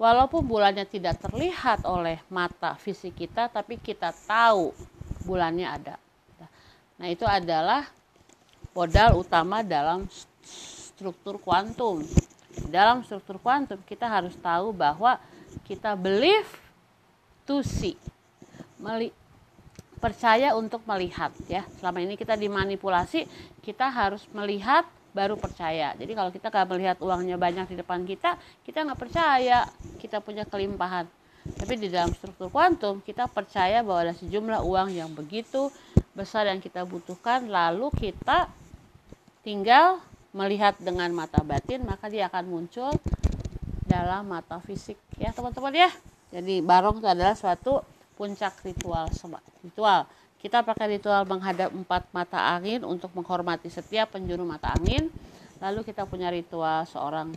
[0.00, 4.72] walaupun bulannya tidak terlihat oleh mata fisik kita tapi kita tahu
[5.22, 5.96] bulannya ada.
[6.98, 7.86] Nah itu adalah
[8.70, 10.06] modal utama dalam
[10.42, 12.02] struktur kuantum.
[12.68, 15.18] Dalam struktur kuantum kita harus tahu bahwa
[15.66, 16.48] kita believe
[17.42, 17.98] to see
[20.02, 21.62] percaya untuk melihat ya.
[21.78, 23.30] Selama ini kita dimanipulasi
[23.62, 24.82] kita harus melihat
[25.14, 25.94] baru percaya.
[25.94, 28.34] Jadi kalau kita nggak melihat uangnya banyak di depan kita
[28.66, 29.70] kita nggak percaya
[30.02, 31.06] kita punya kelimpahan.
[31.42, 35.70] Tapi di dalam struktur kuantum kita percaya bahwa ada sejumlah uang yang begitu
[36.18, 38.50] besar yang kita butuhkan lalu kita
[39.46, 40.02] tinggal
[40.34, 42.90] melihat dengan mata batin maka dia akan muncul
[43.86, 44.98] dalam mata fisik.
[45.14, 45.90] Ya teman-teman ya.
[46.32, 47.84] Jadi barong itu adalah suatu
[48.22, 49.10] puncak ritual
[49.66, 50.06] ritual.
[50.38, 55.10] Kita pakai ritual menghadap empat mata angin untuk menghormati setiap penjuru mata angin.
[55.58, 57.34] Lalu kita punya ritual seorang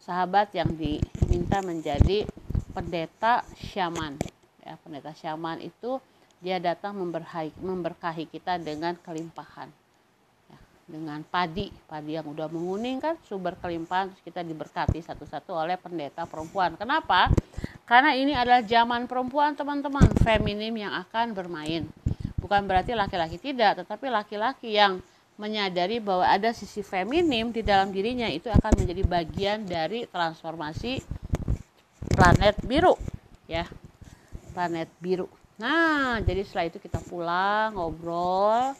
[0.00, 2.24] sahabat yang diminta menjadi
[2.72, 4.16] pendeta syaman.
[4.64, 6.00] Ya pendeta syaman itu
[6.40, 9.68] dia datang memberkahi, memberkahi kita dengan kelimpahan.
[10.88, 11.68] Dengan padi.
[11.84, 16.76] Padi yang udah menguning kan sumber kelimpahan kita diberkati satu-satu oleh pendeta perempuan.
[16.80, 17.28] Kenapa
[17.90, 20.06] karena ini adalah zaman perempuan teman-teman.
[20.22, 21.90] Feminim yang akan bermain.
[22.38, 25.02] Bukan berarti laki-laki tidak tetapi laki-laki yang
[25.34, 31.02] menyadari bahwa ada sisi feminim di dalam dirinya itu akan menjadi bagian dari transformasi
[32.14, 32.94] planet biru
[33.50, 33.66] ya.
[34.54, 35.26] Planet biru.
[35.58, 38.70] Nah jadi setelah itu kita pulang ngobrol.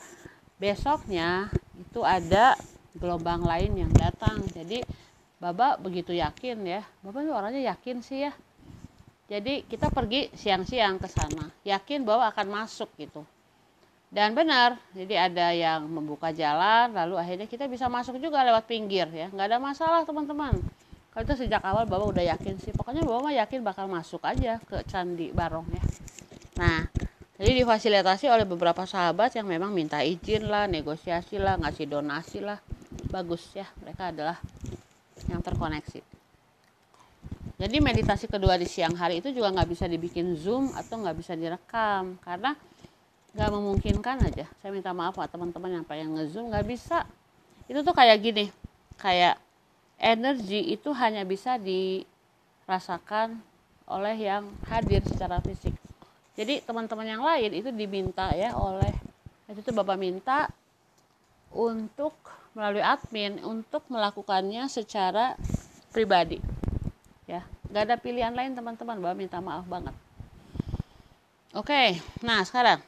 [0.63, 2.55] Besoknya itu ada
[2.95, 4.39] gelombang lain yang datang.
[4.55, 4.87] Jadi
[5.43, 6.87] Baba begitu yakin ya.
[7.03, 8.33] Itu orangnya yakin sih ya
[9.31, 11.47] jadi kita pergi siang-siang ke sana.
[11.63, 13.23] Yakin bahwa akan masuk gitu.
[14.11, 19.07] Dan benar jadi ada yang membuka jalan lalu akhirnya kita bisa masuk juga lewat pinggir
[19.15, 19.31] ya.
[19.31, 20.59] Nggak ada masalah teman-teman.
[21.15, 22.75] Kalau itu sejak awal Baba udah yakin sih.
[22.75, 25.83] Pokoknya Baba yakin bakal masuk aja ke Candi Barong ya.
[26.59, 26.91] Nah
[27.39, 32.59] jadi difasilitasi oleh beberapa sahabat yang memang minta izin lah negosiasi lah ngasih donasi lah.
[33.15, 33.71] Bagus ya.
[33.79, 34.43] Mereka adalah
[35.31, 36.10] yang terkoneksi
[37.61, 41.37] jadi meditasi kedua di siang hari itu juga nggak bisa dibikin zoom atau nggak bisa
[41.37, 42.17] direkam.
[42.25, 42.57] Karena
[43.37, 44.49] nggak memungkinkan aja.
[44.65, 47.05] Saya minta maaf pak teman-teman yang pengen ngezoom nggak bisa.
[47.69, 48.49] Itu tuh kayak gini
[48.97, 49.37] kayak
[50.01, 53.37] energi itu hanya bisa dirasakan
[53.85, 55.77] oleh yang hadir secara fisik.
[56.41, 58.97] Jadi teman-teman yang lain itu diminta ya oleh
[59.53, 60.49] itu tuh bapak minta
[61.53, 62.17] untuk
[62.57, 65.37] melalui admin untuk melakukannya secara
[65.93, 66.50] pribadi
[67.71, 68.99] nggak ada pilihan lain teman-teman.
[68.99, 69.95] Bapak minta maaf banget.
[71.55, 72.83] Oke nah sekarang.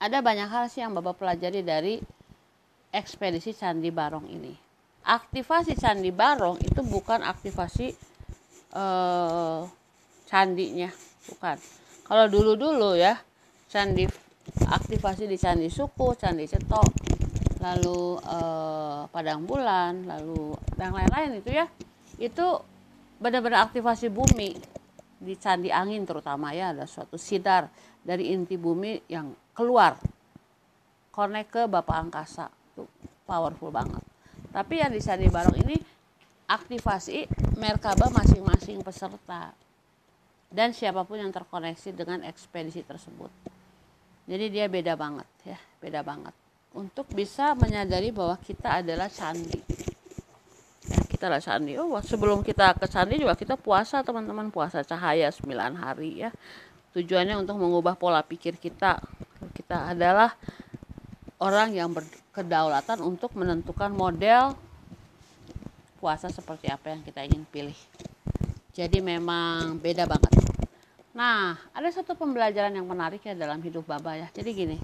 [0.00, 2.00] Ada banyak hal sih yang bapak pelajari dari
[2.88, 4.56] ekspedisi Candi Barong ini.
[5.04, 7.92] Aktivasi Candi Barong itu bukan aktivasi
[8.74, 9.60] eh,
[10.24, 10.90] candinya
[11.28, 11.56] bukan.
[12.06, 13.14] Kalau dulu dulu ya
[13.70, 14.02] candi
[14.66, 16.90] aktivasi di candi suku candi cetok
[17.62, 21.66] lalu eh, padang bulan lalu yang lain-lain itu ya
[22.18, 22.46] itu
[23.20, 24.56] benar-benar aktivasi bumi
[25.20, 27.68] di candi angin terutama ya ada suatu sidar
[28.00, 30.00] dari inti bumi yang keluar
[31.12, 32.88] connect ke bapak angkasa itu
[33.28, 34.00] powerful banget
[34.50, 35.76] tapi yang di candi barong ini
[36.50, 37.30] aktivasi
[37.60, 39.54] merkaba masing-masing peserta
[40.50, 43.30] dan siapa pun yang terkoneksi dengan ekspedisi tersebut.
[44.26, 46.34] Jadi dia beda banget ya, beda banget.
[46.74, 49.62] Untuk bisa menyadari bahwa kita adalah candi.
[51.20, 51.76] Kita adalah candi.
[51.76, 56.32] Oh, sebelum kita ke candi juga kita puasa teman-teman, puasa cahaya 9 hari ya.
[56.96, 59.04] Tujuannya untuk mengubah pola pikir kita.
[59.52, 60.32] Kita adalah
[61.36, 64.56] orang yang berkedaulatan untuk menentukan model
[66.00, 67.76] puasa seperti apa yang kita ingin pilih.
[68.72, 70.32] Jadi memang beda banget.
[71.12, 74.24] Nah, ada satu pembelajaran yang menarik ya dalam hidup Baba ya.
[74.32, 74.80] Jadi gini,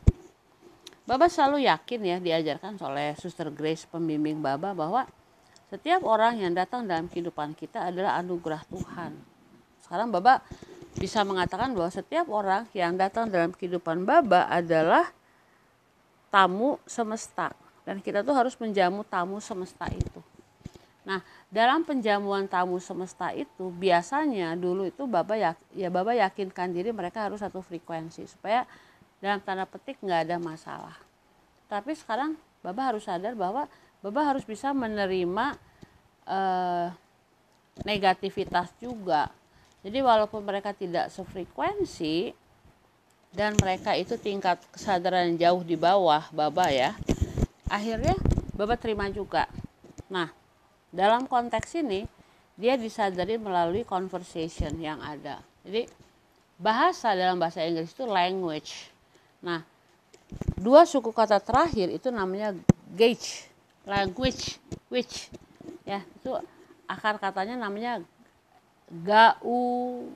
[1.09, 5.09] Baba selalu yakin ya diajarkan oleh Suster Grace pembimbing Baba bahwa
[5.77, 9.13] setiap orang yang datang dalam kehidupan kita adalah anugerah Tuhan.
[9.85, 10.41] Sekarang Baba
[10.97, 15.13] bisa mengatakan bahwa setiap orang yang datang dalam kehidupan Baba adalah
[16.33, 17.53] tamu semesta
[17.85, 20.25] dan kita tuh harus menjamu tamu semesta itu.
[21.05, 21.21] Nah,
[21.53, 27.29] dalam penjamuan tamu semesta itu biasanya dulu itu Baba ya, ya Baba yakinkan diri mereka
[27.29, 28.65] harus satu frekuensi supaya
[29.21, 30.97] dalam tanda petik nggak ada masalah.
[31.69, 32.35] Tapi sekarang
[32.65, 33.69] Baba harus sadar bahwa
[34.05, 35.57] Baba harus bisa menerima
[36.29, 36.89] eh,
[37.85, 39.29] negativitas juga.
[39.87, 42.35] Jadi walaupun mereka tidak sefrekuensi
[43.31, 46.97] dan mereka itu tingkat kesadaran jauh di bawah Baba ya,
[47.69, 48.17] akhirnya
[48.57, 49.47] Baba terima juga.
[50.09, 50.33] Nah,
[50.89, 52.09] dalam konteks ini
[52.57, 55.45] dia disadari melalui conversation yang ada.
[55.61, 55.85] Jadi
[56.57, 58.89] bahasa dalam bahasa Inggris itu language.
[59.45, 59.61] Nah,
[60.57, 62.57] dua suku kata terakhir itu namanya
[62.97, 63.45] gauge,
[63.87, 64.59] language,
[64.91, 65.31] which
[65.87, 66.35] ya itu
[66.91, 68.03] akar katanya namanya
[68.91, 70.11] gau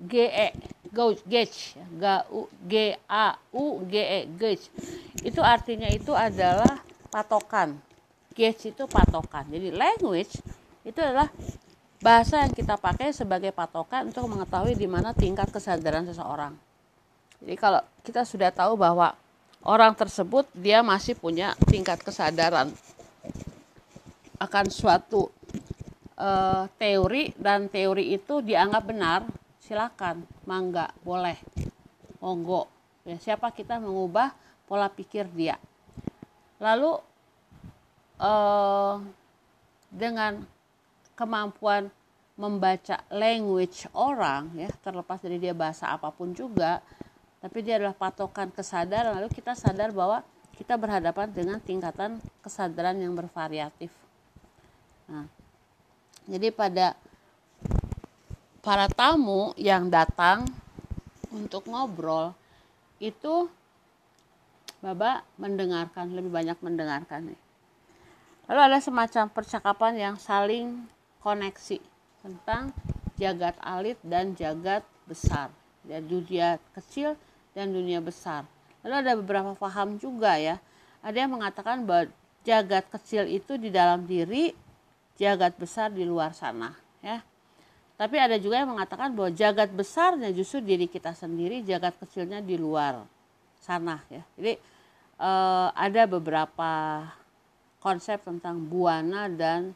[0.00, 0.52] ge
[0.92, 1.60] gauge gauge
[1.96, 4.66] gau g a u g e gauge.
[5.20, 6.80] Itu artinya itu adalah
[7.12, 7.76] patokan.
[8.32, 9.44] Gauge itu patokan.
[9.48, 10.40] Jadi language
[10.84, 11.28] itu adalah
[12.00, 16.52] bahasa yang kita pakai sebagai patokan untuk mengetahui di mana tingkat kesadaran seseorang.
[17.40, 19.16] Jadi kalau kita sudah tahu bahwa
[19.64, 22.72] orang tersebut dia masih punya tingkat kesadaran
[24.36, 25.32] akan suatu
[26.16, 29.20] uh, teori dan teori itu dianggap benar,
[29.60, 31.36] silakan, mangga, boleh,
[32.20, 32.68] monggo.
[33.06, 34.34] Ya, siapa kita mengubah
[34.66, 35.56] pola pikir dia.
[36.58, 36.98] Lalu
[38.20, 39.00] uh,
[39.92, 40.44] dengan
[41.16, 41.88] kemampuan
[42.36, 46.84] membaca language orang ya terlepas dari dia bahasa apa pun juga
[47.40, 50.20] tapi dia adalah patokan kesadaran lalu kita sadar bahwa
[50.60, 53.88] kita berhadapan dengan tingkatan kesadaran yang bervariatif
[55.06, 55.26] nah
[56.26, 56.98] jadi pada
[58.66, 60.42] para tamu yang datang
[61.30, 62.34] untuk ngobrol
[62.98, 63.46] itu
[64.86, 67.40] Baba mendengarkan lebih banyak mendengarkan nih.
[68.46, 70.86] Lalu ada semacam percakapan yang saling
[71.24, 71.80] koneksi
[72.22, 72.70] tentang
[73.18, 75.50] jagat alit dan jagat besar.
[75.88, 77.18] Ya, dunia kecil
[77.56, 78.46] dan dunia besar.
[78.86, 80.60] Lalu ada beberapa paham juga ya.
[81.02, 82.12] Ada yang mengatakan bahwa
[82.46, 84.54] jagat kecil itu di dalam diri,
[85.16, 87.20] jagat besar di luar sana ya.
[87.96, 92.60] Tapi ada juga yang mengatakan bahwa jagat besarnya justru diri kita sendiri jagat kecilnya di
[92.60, 93.00] luar
[93.60, 94.22] sana ya.
[94.36, 94.52] Jadi
[95.20, 97.02] eh, ada beberapa
[97.80, 99.72] konsep tentang buana dan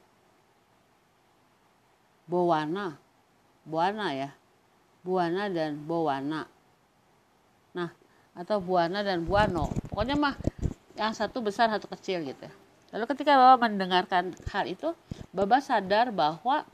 [2.28, 3.00] bowana.
[3.64, 4.30] Buana ya.
[5.00, 6.44] Buana dan bowana.
[7.72, 7.90] Nah
[8.36, 9.72] atau buana dan buano.
[9.88, 10.36] Pokoknya mah
[11.00, 12.52] yang satu besar satu kecil gitu ya
[12.90, 14.90] Lalu ketika Bapak mendengarkan hal itu,
[15.30, 16.66] Bapak sadar bahwa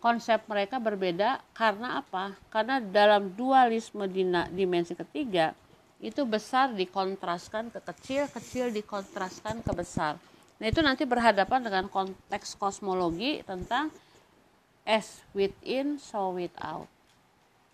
[0.00, 2.32] konsep mereka berbeda karena apa?
[2.48, 4.08] Karena dalam dualisme
[4.48, 5.52] dimensi ketiga
[6.00, 10.16] itu besar dikontraskan ke kecil, kecil dikontraskan ke besar.
[10.56, 13.92] Nah itu nanti berhadapan dengan konteks kosmologi tentang
[14.88, 16.88] as within so without.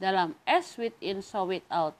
[0.03, 1.95] Dalam as within so without,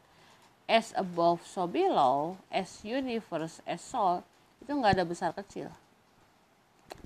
[0.67, 4.27] as above so below, as universe as soul,
[4.67, 5.71] itu nggak ada besar kecil.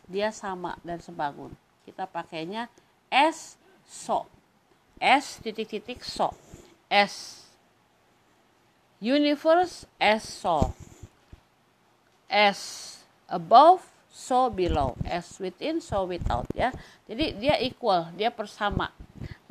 [0.08, 1.52] Dia sama dan sebangun
[1.84, 2.72] kita pakainya
[3.12, 4.24] S so
[4.96, 6.32] S titik-titik so
[6.88, 7.44] S.
[9.04, 10.72] Universe S so
[12.32, 12.60] S.
[13.28, 14.96] Above so below.
[15.04, 16.72] S within so without ya.
[17.04, 18.08] Jadi dia equal.
[18.16, 18.88] Dia persama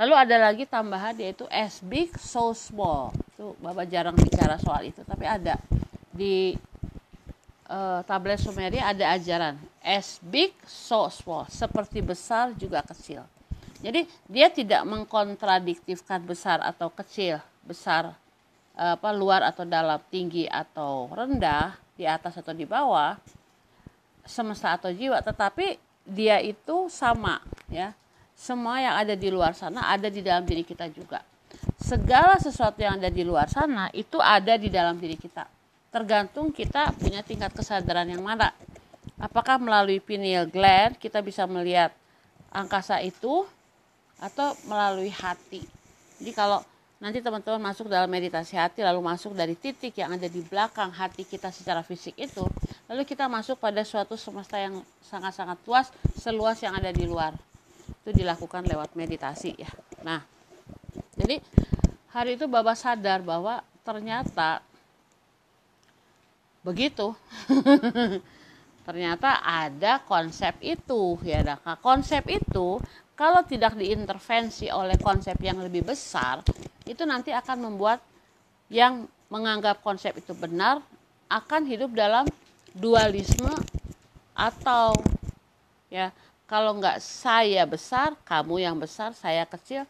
[0.02, 3.14] lalu ada lagi tambahan yaitu S big so small.
[3.38, 5.62] Itu bapak jarang bicara soal itu tapi ada
[6.10, 6.58] di
[7.70, 9.56] uh, tablet Sumeria ada ajaran.
[9.80, 11.46] As big so small.
[11.48, 13.24] Seperti besar juga kecil.
[13.80, 17.40] Jadi dia tidak mengkontradiktifkan besar atau kecil.
[17.64, 18.12] Besar
[18.76, 20.02] uh, apa luar atau dalam.
[20.10, 23.16] Tinggi atau rendah di atas atau di bawah.
[24.26, 25.22] Semesta atau jiwa.
[25.22, 27.94] Tetapi dia itu sama ya.
[28.40, 31.22] Semua yang ada di luar sana ada di dalam diri kita juga.
[31.76, 35.59] Segala sesuatu yang ada di luar sana itu ada di dalam diri kita
[35.90, 38.54] tergantung kita punya tingkat kesadaran yang mana.
[39.20, 41.92] Apakah melalui pineal gland kita bisa melihat
[42.54, 43.46] angkasa itu
[44.20, 45.64] atau melalui hati.
[46.20, 46.60] Jadi kalau
[47.00, 51.24] nanti teman-teman masuk dalam meditasi hati lalu masuk dari titik yang ada di belakang hati
[51.24, 52.44] kita secara fisik itu,
[52.92, 55.88] lalu kita masuk pada suatu semesta yang sangat-sangat luas,
[56.20, 57.32] seluas yang ada di luar.
[58.04, 59.72] Itu dilakukan lewat meditasi ya.
[60.04, 60.20] Nah,
[61.16, 61.40] jadi
[62.12, 64.60] hari itu Bapak sadar bahwa ternyata
[66.66, 67.16] begitu.
[68.88, 71.46] Ternyata ada konsep itu ya.
[71.46, 72.82] Nah konsep itu
[73.14, 76.42] kalau tidak diintervensi oleh konsep yang lebih besar
[76.88, 78.02] itu nanti akan membuat
[78.72, 80.82] yang menganggap konsep itu benar
[81.30, 82.26] akan hidup dalam
[82.74, 83.54] dualisme
[84.34, 84.98] atau
[85.92, 86.10] ya
[86.50, 89.86] kalau nggak saya besar kamu yang besar saya kecil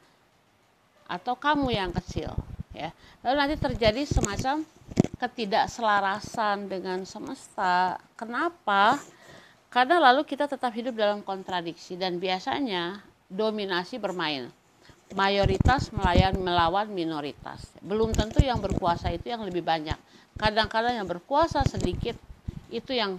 [1.08, 2.36] atau kamu yang kecil
[2.76, 2.92] ya.
[3.24, 4.68] Lalu nanti terjadi semacam
[5.20, 8.00] ketidakselarasan dengan semesta.
[8.16, 8.96] Kenapa?
[9.70, 14.50] Karena lalu kita tetap hidup dalam kontradiksi dan biasanya dominasi bermain.
[15.10, 17.66] mayoritas melayan melawan minoritas.
[17.82, 19.98] Belum tentu yang berkuasa itu yang lebih banyak.
[20.38, 22.14] Kadang-kadang yang berkuasa sedikit
[22.70, 23.18] itu yang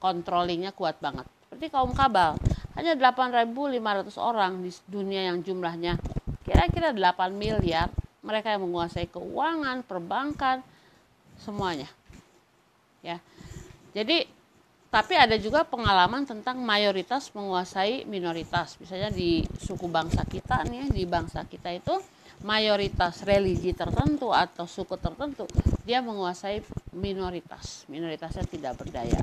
[0.00, 1.28] controllingnya kuat banget.
[1.44, 2.40] Seperti kaum kabal,
[2.72, 6.00] hanya 8.500 orang di dunia yang jumlahnya
[6.40, 7.92] kira-kira 8 miliar.
[8.20, 10.60] Mereka yang menguasai keuangan, perbankan,
[11.40, 11.88] semuanya.
[13.00, 13.18] Ya.
[13.96, 14.28] Jadi
[14.90, 18.74] tapi ada juga pengalaman tentang mayoritas menguasai minoritas.
[18.82, 21.94] Misalnya di suku bangsa kita nih, di bangsa kita itu
[22.42, 25.46] mayoritas religi tertentu atau suku tertentu
[25.86, 26.60] dia menguasai
[26.98, 27.86] minoritas.
[27.86, 29.20] Minoritasnya tidak berdaya.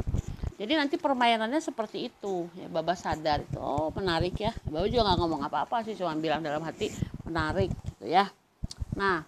[0.58, 2.50] Jadi nanti permainannya seperti itu.
[2.58, 3.62] Ya, Baba sadar itu.
[3.62, 4.56] Oh, menarik ya.
[4.66, 6.90] Baba juga nggak ngomong apa-apa sih, cuma bilang dalam hati
[7.28, 8.26] menarik gitu ya.
[8.98, 9.22] Nah,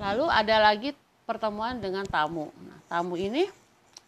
[0.00, 0.96] lalu ada lagi
[1.28, 2.48] pertemuan dengan tamu.
[2.64, 3.44] Nah, tamu ini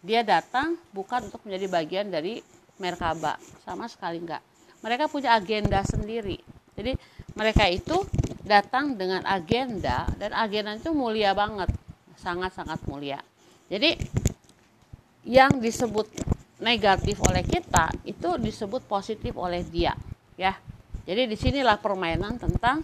[0.00, 2.40] dia datang bukan untuk menjadi bagian dari
[2.80, 4.42] Merkaba sama sekali enggak
[4.82, 6.42] mereka punya agenda sendiri.
[6.74, 6.92] Jadi
[7.38, 8.02] mereka itu
[8.42, 11.70] datang dengan agenda dan agenda itu mulia banget.
[12.18, 13.22] Sangat-sangat mulia.
[13.70, 13.96] Jadi
[15.22, 16.10] yang disebut
[16.58, 19.94] negatif oleh kita itu disebut positif oleh dia
[20.34, 20.58] ya.
[21.02, 22.82] Jadi di sinilah permainan tentang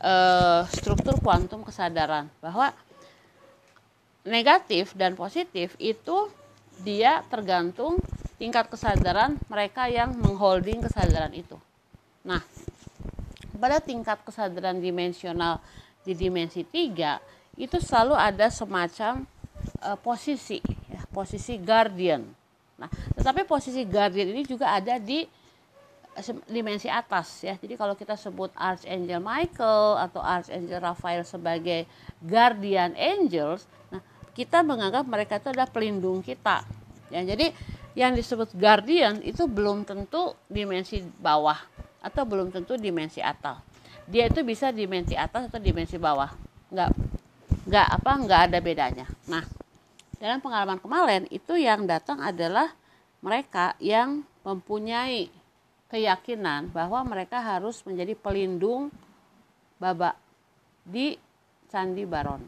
[0.00, 2.72] uh, struktur kuantum kesadaran bahwa
[4.26, 6.28] negatif dan positif itu
[6.82, 7.96] dia tergantung
[8.36, 11.56] tingkat kesadaran mereka yang mengholding kesadaran itu.
[12.26, 12.42] Nah,
[13.56, 15.62] pada tingkat kesadaran dimensional
[16.04, 19.24] di dimensi 3 itu selalu ada semacam
[19.80, 20.60] uh, posisi
[20.92, 22.28] ya, posisi guardian.
[22.76, 25.24] Nah, tetapi posisi guardian ini juga ada di
[26.48, 27.54] dimensi atas ya.
[27.56, 31.84] Jadi kalau kita sebut Archangel Michael atau Archangel Raphael sebagai
[32.24, 34.00] guardian angels, nah
[34.32, 36.64] kita menganggap mereka itu adalah pelindung kita.
[37.12, 37.52] Ya, jadi
[37.96, 41.56] yang disebut guardian itu belum tentu dimensi bawah
[42.00, 43.60] atau belum tentu dimensi atas.
[44.06, 46.30] Dia itu bisa dimensi atas atau dimensi bawah.
[46.70, 46.90] Enggak
[47.66, 49.06] enggak apa enggak ada bedanya.
[49.26, 49.42] Nah,
[50.16, 52.72] dalam pengalaman kemarin itu yang datang adalah
[53.24, 55.28] mereka yang mempunyai
[55.86, 58.90] keyakinan bahwa mereka harus menjadi pelindung
[59.78, 60.18] babak
[60.82, 61.14] di
[61.70, 62.42] Candi Baron.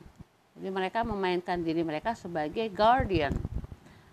[0.59, 3.31] Jadi mereka memainkan diri mereka sebagai guardian.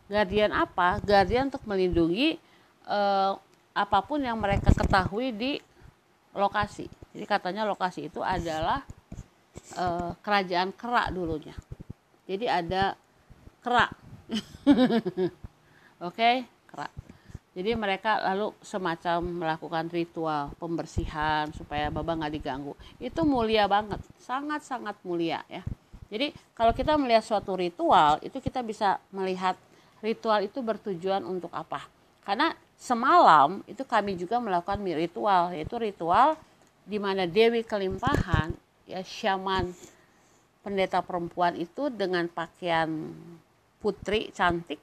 [0.06, 1.02] Guardian apa?
[1.02, 2.38] Guardian untuk melindungi
[2.86, 3.34] eh,
[3.76, 5.58] apa pun yang mereka ketahui di
[6.38, 6.86] lokasi.
[7.18, 8.86] Jadi katanya lokasi itu adalah
[9.74, 11.58] eh, kerajaan Kerak dulunya.
[12.30, 12.94] Jadi ada
[13.66, 13.90] Kerak.
[16.06, 16.36] Oke, okay?
[16.70, 17.05] Kerak.
[17.56, 22.76] Jadi mereka lalu semacam melakukan ritual pembersihan supaya baba nggak diganggu.
[23.00, 25.64] Itu mulia banget, sangat-sangat mulia ya.
[26.12, 29.56] Jadi kalau kita melihat suatu ritual itu kita bisa melihat
[30.04, 31.88] ritual itu bertujuan untuk apa.
[32.28, 36.36] Karena semalam itu kami juga melakukan ritual, yaitu ritual
[36.84, 38.52] di mana Dewi Kelimpahan,
[38.84, 39.72] ya syaman
[40.60, 42.90] pendeta perempuan itu dengan pakaian
[43.80, 44.82] putri cantik,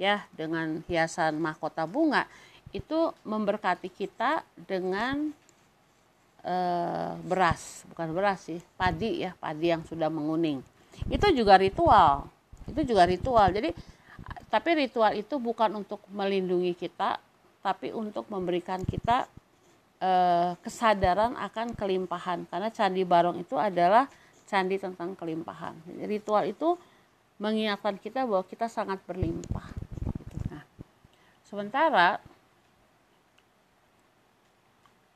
[0.00, 2.26] ya dengan hiasan mahkota bunga,
[2.74, 5.30] itu memberkati kita dengan
[6.42, 10.58] uh, beras, bukan beras sih, padi ya, padi yang sudah menguning.
[11.06, 12.26] Itu juga ritual.
[12.66, 13.54] Itu juga ritual.
[13.54, 13.70] Jadi
[14.48, 17.18] tapi ritual itu bukan untuk melindungi kita,
[17.58, 19.26] tapi untuk memberikan kita
[19.98, 22.46] uh, kesadaran akan kelimpahan.
[22.46, 24.06] Karena candi Barong itu adalah
[24.46, 25.74] candi tentang kelimpahan.
[26.06, 26.78] Ritual itu
[27.42, 29.83] mengingatkan kita bahwa kita sangat berlimpah.
[31.54, 32.18] Sementara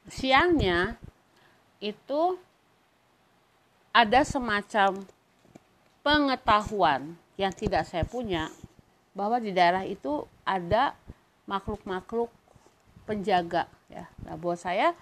[0.07, 0.95] siangnya
[1.83, 2.39] itu
[3.91, 5.03] ada semacam
[6.07, 8.55] pengetahuan yang tidak saya punya
[9.19, 10.95] bahwa di daerah itu ada
[11.51, 12.31] makhluk-makhluk
[13.03, 14.07] penjaga ya.
[14.23, 14.95] Nah, buat saya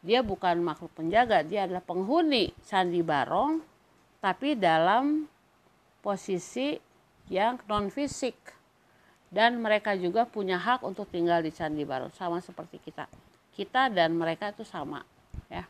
[0.00, 3.60] dia bukan makhluk penjaga, dia adalah penghuni Candi Barong
[4.24, 5.28] tapi dalam
[6.00, 6.80] posisi
[7.28, 8.56] yang non fisik
[9.28, 13.04] dan mereka juga punya hak untuk tinggal di Candi Barong sama seperti kita.
[13.52, 15.04] Kita dan mereka itu sama
[15.52, 15.64] ya.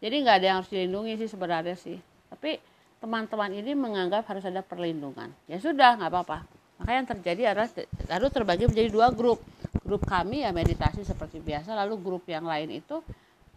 [0.00, 1.98] Jadi nggak ada yang harus dilindungi sih sebenarnya sih.
[2.32, 2.56] Tapi
[3.00, 5.28] teman-teman ini menganggap harus ada perlindungan.
[5.44, 6.38] Ya sudah nggak apa-apa.
[6.80, 7.68] Maka yang terjadi adalah
[8.08, 9.44] lalu terbagi menjadi dua grup.
[9.84, 13.04] Grup kami ya meditasi seperti biasa, lalu grup yang lain itu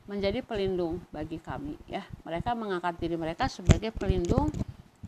[0.03, 2.03] menjadi pelindung bagi kami ya.
[2.27, 4.51] Mereka mengangkat diri mereka sebagai pelindung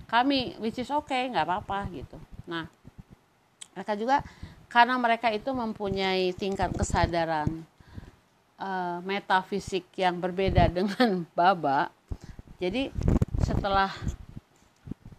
[0.07, 2.15] kami, which is okay, nggak apa-apa gitu.
[2.47, 2.71] Nah,
[3.75, 4.23] mereka juga
[4.71, 7.47] karena mereka itu mempunyai tingkat kesadaran
[8.59, 11.91] uh, metafisik yang berbeda dengan baba.
[12.57, 12.89] Jadi
[13.43, 13.91] setelah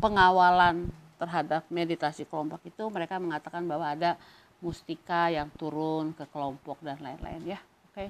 [0.01, 4.17] pengawalan terhadap meditasi kelompok itu mereka mengatakan bahwa ada
[4.61, 7.61] mustika yang turun ke kelompok dan lain-lain ya.
[7.93, 8.09] Oke.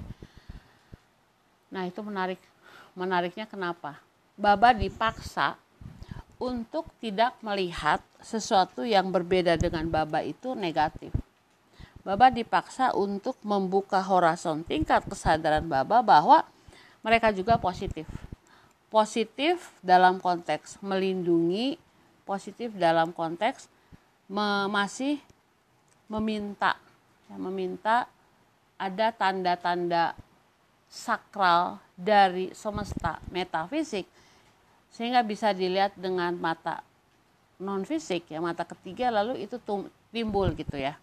[1.71, 2.39] Nah itu menarik
[2.95, 3.99] menariknya kenapa?
[4.39, 5.59] Baba dipaksa
[6.37, 11.13] untuk tidak melihat sesuatu yang berbeda dengan baba itu negatif
[12.07, 16.47] Baba dipaksa untuk membuka horizon tingkat kesadaran Baba bahwa
[17.03, 18.07] mereka juga positif.
[18.87, 21.75] Positif dalam konteks melindungi,
[22.23, 23.67] positif dalam konteks
[24.71, 25.19] masih
[26.07, 26.79] meminta,
[27.27, 28.07] ya, meminta
[28.79, 30.15] ada tanda-tanda
[30.87, 34.07] sakral dari semesta metafisik
[34.97, 36.81] sehingga bisa dilihat dengan mata
[37.61, 39.61] non fisik ya mata ketiga lalu itu
[40.09, 40.97] timbul gitu ya.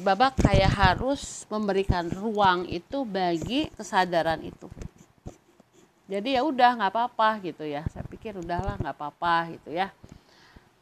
[0.00, 4.68] Babak kayak harus memberikan ruang itu bagi kesadaran itu.
[6.06, 7.84] Jadi ya udah nggak apa-apa gitu ya.
[7.92, 9.92] Saya pikir udahlah nggak apa-apa gitu ya.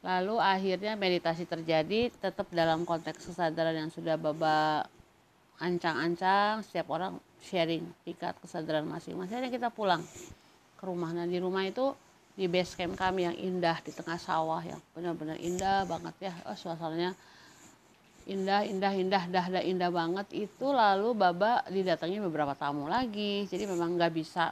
[0.05, 4.87] Lalu akhirnya meditasi terjadi tetap dalam konteks kesadaran yang sudah babak
[5.57, 9.49] ancang-ancang setiap orang sharing tingkat kesadaran masing-masing.
[9.49, 10.05] Kita pulang
[10.77, 11.97] ke rumah nah di rumah itu
[12.35, 16.35] di base camp kami yang indah di tengah sawah yang benar-benar indah banget ya.
[16.51, 17.15] Oh, suasananya
[18.27, 20.27] indah indah indah dah dah indah banget.
[20.35, 23.47] Itu lalu baba didatangi beberapa tamu lagi.
[23.47, 24.51] Jadi memang nggak bisa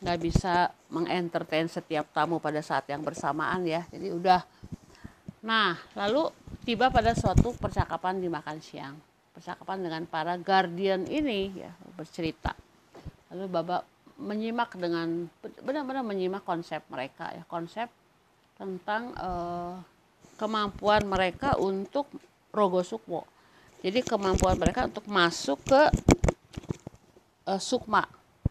[0.00, 3.88] nggak bisa mengentertain setiap tamu pada saat yang bersamaan ya.
[3.88, 4.44] Jadi udah.
[5.40, 6.28] Nah lalu
[6.68, 8.94] tiba pada suatu percakapan di makan siang.
[9.32, 12.52] Percakapan dengan para guardian ini ya bercerita.
[13.32, 13.80] Lalu baba
[14.20, 15.26] menyimak dengan
[15.64, 17.42] benar-benar menyimak konsep mereka ya.
[17.48, 17.88] Konsep
[18.60, 19.80] tentang uh,
[20.36, 22.06] kemampuan mereka untuk
[22.52, 23.24] rogo sukmo.
[23.80, 25.82] Jadi kemampuan mereka untuk masuk ke
[27.48, 28.04] uh, sukma.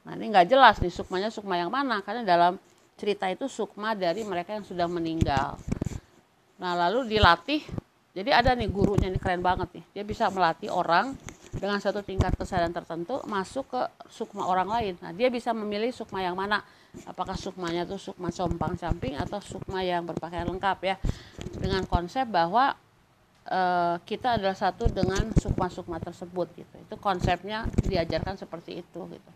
[0.05, 2.57] Nah ini nggak jelas nih sukmanya sukma yang mana karena dalam
[2.97, 5.55] cerita itu sukma dari mereka yang sudah meninggal.
[6.57, 7.61] Nah lalu dilatih.
[8.09, 9.85] Jadi ada nih gurunya nih keren banget nih.
[9.93, 11.13] Dia bisa melatih orang
[11.55, 13.81] dengan satu tingkat kesadaran tertentu masuk ke
[14.11, 14.93] sukma orang lain.
[15.01, 16.61] Nah dia bisa memilih sukma yang mana.
[17.05, 20.95] Apakah sukmanya itu sukma sompang samping atau sukma yang berpakaian lengkap ya.
[21.57, 22.77] Dengan konsep bahwa
[23.49, 26.75] uh, kita adalah satu dengan sukma-sukma tersebut gitu.
[26.85, 29.31] Itu konsepnya diajarkan seperti itu gitu.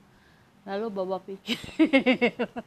[0.63, 1.59] Lalu bapak pikir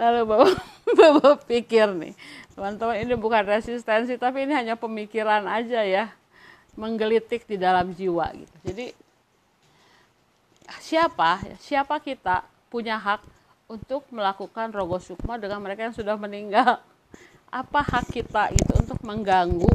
[0.00, 0.54] lalu bapak
[0.98, 2.14] bapak pikir nih
[2.54, 6.10] teman-teman ini bukan resistensi tapi ini hanya pemikiran aja ya
[6.78, 8.56] menggelitik di dalam jiwa gitu.
[8.66, 8.86] Jadi
[10.78, 13.22] siapa siapa kita punya hak
[13.70, 16.82] untuk melakukan rogo sukma dengan mereka yang sudah meninggal?
[17.50, 19.70] Apa hak kita itu untuk mengganggu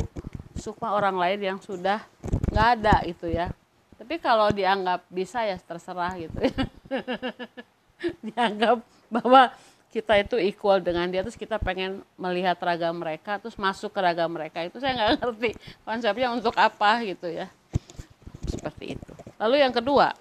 [0.56, 2.04] sukma orang lain yang sudah
[2.52, 3.52] nggak ada itu ya?
[3.96, 6.36] Tapi kalau dianggap bisa ya terserah gitu.
[8.28, 9.56] Dianggap bahwa
[9.96, 14.28] kita itu equal dengan dia terus kita pengen melihat ragam mereka terus masuk ke ragam
[14.28, 14.60] mereka.
[14.60, 15.56] Itu saya nggak ngerti
[15.88, 17.48] konsepnya untuk apa gitu ya.
[18.43, 19.12] Seperti itu.
[19.39, 20.12] Lalu yang kedua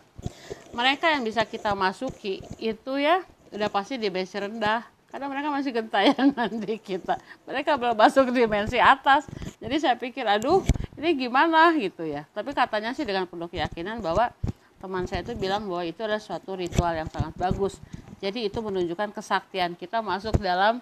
[0.70, 4.86] mereka yang bisa kita masuki itu ya udah pasti dimensi rendah.
[5.10, 7.18] Karena mereka masih gentayangan di kita.
[7.42, 9.26] Mereka belum masuk dimensi atas.
[9.58, 10.62] Jadi saya pikir aduh
[10.94, 11.74] ini gimana?
[11.74, 12.22] gitu ya.
[12.30, 14.30] Tapi katanya sih dengan penuh keyakinan bahwa
[14.78, 17.80] teman saya itu bilang bahwa itu adalah suatu ritual yang sangat bagus
[18.24, 20.80] jadi itu menunjukkan kesaktian kita masuk dalam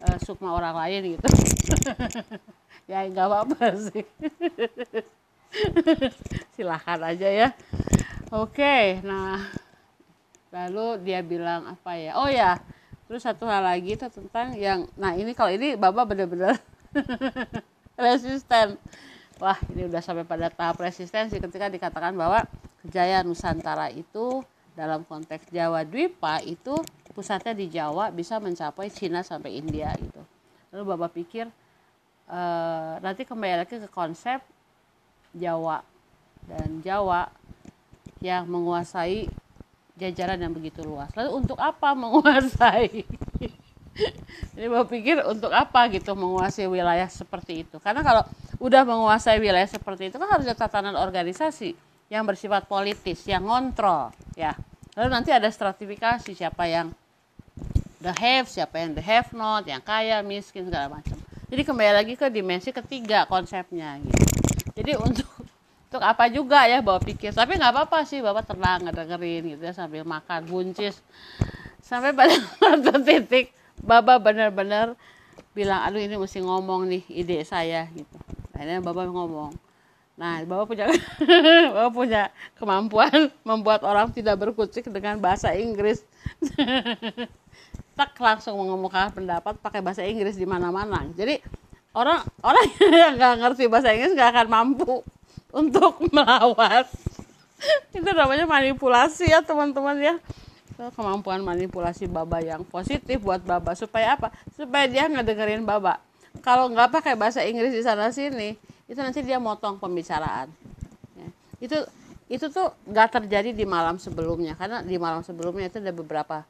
[0.00, 1.28] uh, sukma orang lain gitu.
[2.88, 4.00] Ya nggak apa-apa sih.
[6.56, 7.48] Silahkan aja ya.
[8.32, 9.44] Oke nah
[10.48, 12.16] lalu dia bilang apa ya?
[12.16, 12.56] Oh ya
[13.04, 16.56] terus satu hal lagi itu tentang yang nah ini kalau ini bapak benar-benar
[18.00, 18.80] resisten.
[19.36, 22.48] Wah ini udah sampai pada tahap resistensi ketika dikatakan bahwa
[22.88, 24.40] kejayaan Nusantara itu
[24.78, 26.78] dalam konteks Jawa Dwipa itu
[27.10, 30.22] pusatnya di Jawa bisa mencapai Cina sampai India gitu
[30.70, 31.50] lalu bapak pikir
[32.30, 32.40] e,
[33.02, 34.38] nanti kembali lagi ke konsep
[35.34, 35.82] Jawa
[36.46, 37.26] dan Jawa
[38.22, 39.30] yang menguasai
[39.98, 41.10] jajaran yang begitu luas.
[41.18, 43.02] Lalu untuk apa menguasai?
[44.54, 47.76] Jadi mau pikir untuk apa gitu menguasai wilayah seperti itu?
[47.82, 48.22] Karena kalau
[48.62, 51.74] udah menguasai wilayah seperti itu kan harus ada tatanan organisasi
[52.08, 54.56] yang bersifat politis, yang ngontrol, ya.
[54.96, 56.90] Lalu nanti ada stratifikasi siapa yang
[58.00, 61.16] the have, siapa yang the have not, yang kaya, miskin segala macam.
[61.48, 64.24] Jadi kembali lagi ke dimensi ketiga konsepnya gitu.
[64.76, 65.28] Jadi untuk
[65.88, 69.72] untuk apa juga ya bawa pikir tapi nggak apa-apa sih bapak tenang dengerin gitu ya
[69.72, 71.00] sambil makan buncis
[71.80, 74.92] sampai pada satu titik bapak benar-benar
[75.56, 78.20] bilang aduh ini mesti ngomong nih ide saya gitu
[78.52, 79.56] akhirnya bapak ngomong
[80.18, 80.86] nah bapak punya
[81.78, 82.22] bapak punya
[82.58, 86.02] kemampuan membuat orang tidak berkucik dengan bahasa Inggris.
[87.98, 91.02] Tak langsung mengumumkan pendapat pakai bahasa Inggris di mana-mana.
[91.18, 91.42] Jadi
[91.90, 92.66] orang orang
[93.02, 95.02] yang nggak ngerti bahasa Inggris nggak akan mampu
[95.50, 96.86] untuk melawan
[97.90, 100.14] itu namanya manipulasi ya teman-teman ya.
[100.94, 103.74] Kemampuan manipulasi baba yang positif buat baba.
[103.74, 104.30] Supaya apa?
[104.54, 105.98] Supaya dia ngedengerin baba.
[106.38, 108.54] Kalau nggak pakai bahasa Inggris di sana sini
[108.88, 110.48] itu nanti dia motong pembicaraan.
[111.14, 111.28] Ya.
[111.60, 111.78] itu
[112.28, 116.44] itu tuh nggak terjadi di malam sebelumnya karena di malam sebelumnya itu ada beberapa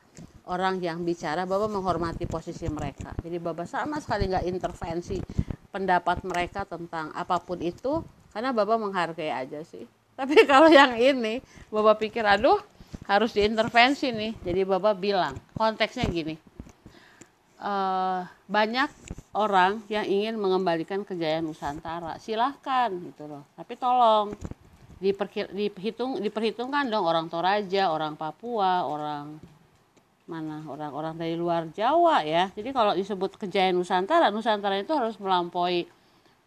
[0.49, 3.12] orang yang bicara baba menghormati posisi mereka.
[3.20, 5.20] Jadi baba sama sekali nggak intervensi
[5.68, 8.01] pendapat mereka tentang apa pun itu
[8.32, 9.84] karena baba menghargai aja sih.
[10.18, 12.59] Tapi kalau yang ini baba pikir aduh
[13.07, 14.32] harus diintervensi nih.
[14.43, 16.34] Jadi bapak bilang konteksnya gini.
[17.59, 18.86] Uh, banyak
[19.37, 22.16] orang yang ingin mengembalikan kejayaan Nusantara.
[22.22, 23.45] Silahkan gitu loh.
[23.57, 24.33] Tapi tolong
[24.99, 29.39] diperkir, dihitung diperhitungkan dong orang Toraja orang Papua orang
[30.29, 32.53] mana orang-orang dari luar Jawa ya.
[32.53, 35.89] Jadi kalau disebut kejayaan Nusantara Nusantara itu harus melampaui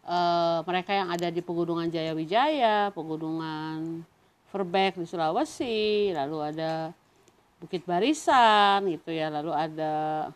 [0.06, 4.06] uh, mereka yang ada di pegunungan Jayawijaya pegunungan
[4.52, 6.92] Verbek di Sulawesi, lalu ada
[7.56, 10.28] Bukit Barisan gitu ya, lalu ada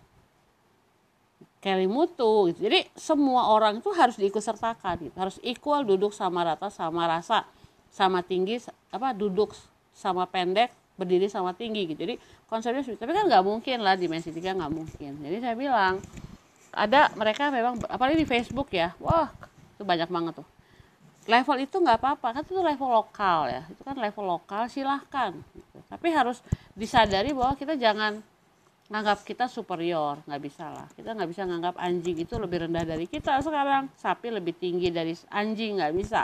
[1.67, 2.71] Kelimutu gitu.
[2.71, 5.17] Jadi semua orang itu harus diikut sertakan gitu.
[5.19, 7.43] Harus equal duduk sama rata sama rasa
[7.91, 8.62] sama tinggi
[8.95, 9.51] apa duduk
[9.91, 12.07] sama pendek berdiri sama tinggi gitu.
[12.07, 15.19] Jadi konsepnya tapi kan nggak mungkin lah dimensi tiga nggak mungkin.
[15.19, 15.99] Jadi saya bilang
[16.71, 18.95] ada mereka memang apalagi di Facebook ya.
[19.03, 19.35] Wah,
[19.75, 20.47] itu banyak banget tuh
[21.27, 25.79] level itu nggak apa-apa kan itu level lokal ya itu kan level lokal silahkan gitu.
[25.91, 26.39] tapi harus
[26.79, 28.23] disadari bahwa kita jangan
[28.87, 30.87] nganggap kita superior nggak bisa lah.
[30.95, 33.91] Kita nggak bisa nganggap anjing itu lebih rendah dari kita sekarang.
[33.99, 36.22] Sapi lebih tinggi dari anjing nggak bisa.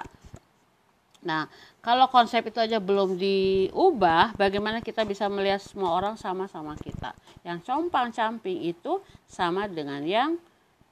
[1.27, 1.47] Nah
[1.83, 7.15] kalau konsep itu aja belum diubah bagaimana kita bisa melihat semua orang sama-sama kita?
[7.43, 10.39] Yang compang camping itu sama dengan yang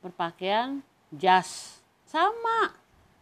[0.02, 0.82] berpakaian
[1.14, 1.78] jas.
[2.06, 2.74] Sama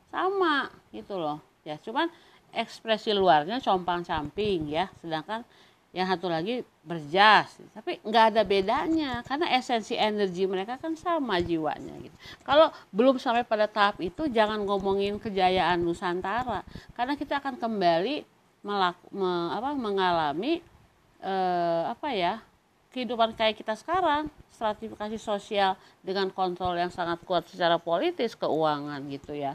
[0.08, 1.44] sama gitu loh.
[1.68, 2.08] Ya cuman
[2.56, 4.88] ekspresi luarnya compang camping ya.
[5.04, 5.44] Sedangkan
[5.96, 7.56] yang satu lagi berjas.
[7.72, 12.16] Tapi nggak ada bedanya karena esensi energi mereka kan sama jiwanya gitu.
[12.44, 16.60] Kalau belum sampai pada tahap itu jangan ngomongin kejayaan Nusantara
[16.92, 18.24] karena kita akan kembali
[18.60, 20.60] melak, me, apa, mengalami
[21.24, 22.44] eh, apa ya
[22.92, 24.28] kehidupan kayak kita sekarang.
[24.58, 29.54] Stratifikasi sosial dengan kontrol yang sangat kuat secara politis keuangan gitu ya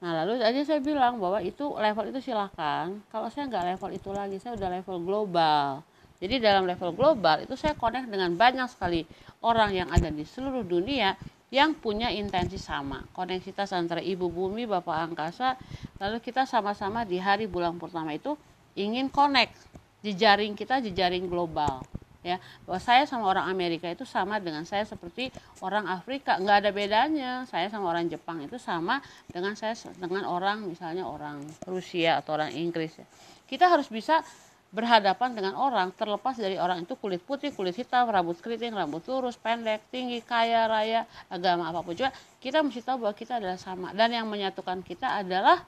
[0.00, 2.88] Nah lalu aja saya bilang bahwa itu level itu silahkan.
[3.12, 5.84] Kalau saya nggak level itu lagi, saya udah level global.
[6.20, 9.04] Jadi dalam level global itu saya connect dengan banyak sekali
[9.44, 11.16] orang yang ada di seluruh dunia
[11.52, 13.04] yang punya intensi sama.
[13.12, 15.56] Koneksitas antara ibu bumi, bapak angkasa,
[16.00, 18.36] lalu kita sama-sama di hari bulan pertama itu
[18.76, 19.52] ingin connect.
[20.00, 21.84] Jejaring kita jejaring global
[22.22, 22.40] ya.
[22.64, 26.36] Bahwa saya sama orang Amerika itu sama dengan saya seperti orang Afrika.
[26.40, 27.30] Nggak ada bedanya.
[27.48, 32.52] Saya sama orang Jepang itu sama dengan saya dengan orang misalnya orang Rusia atau orang
[32.52, 33.06] Inggris ya.
[33.50, 34.22] Kita harus bisa
[34.70, 39.34] berhadapan dengan orang terlepas dari orang itu kulit putih, kulit hitam, rambut keriting, rambut lurus,
[39.34, 42.14] pendek, tinggi, kaya, raya, agama apa pun juga.
[42.38, 43.90] Kita mesti tahu bahwa kita adalah sama.
[43.90, 45.66] Dan yang menyatukan kita adalah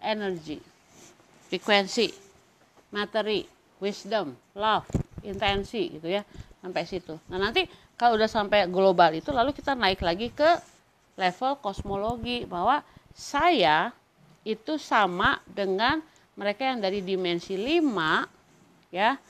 [0.00, 0.56] energi,
[1.52, 2.08] frekuensi,
[2.96, 3.44] materi,
[3.76, 4.88] wisdom, love,
[5.24, 6.22] intensi gitu ya
[6.60, 7.16] sampai situ.
[7.32, 7.64] Nah nanti
[7.96, 10.60] kalau udah sampai global itu lalu kita naik lagi ke
[11.20, 12.80] level kosmologi bahwa
[13.12, 13.92] saya
[14.46, 16.00] itu sama dengan
[16.38, 19.20] mereka yang dari dimensi 5 ya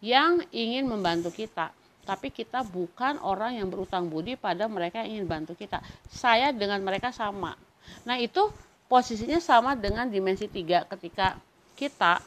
[0.00, 1.72] yang ingin membantu kita.
[2.04, 5.80] Tapi kita bukan orang yang berutang budi pada mereka yang ingin bantu kita.
[6.12, 7.56] Saya dengan mereka sama.
[8.04, 8.52] Nah itu
[8.88, 11.40] posisinya sama dengan dimensi 3 ketika
[11.76, 12.20] kita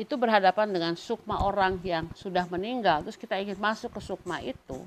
[0.00, 3.04] itu berhadapan dengan sukma orang yang sudah meninggal.
[3.04, 4.80] Terus kita ingin masuk ke sukma itu.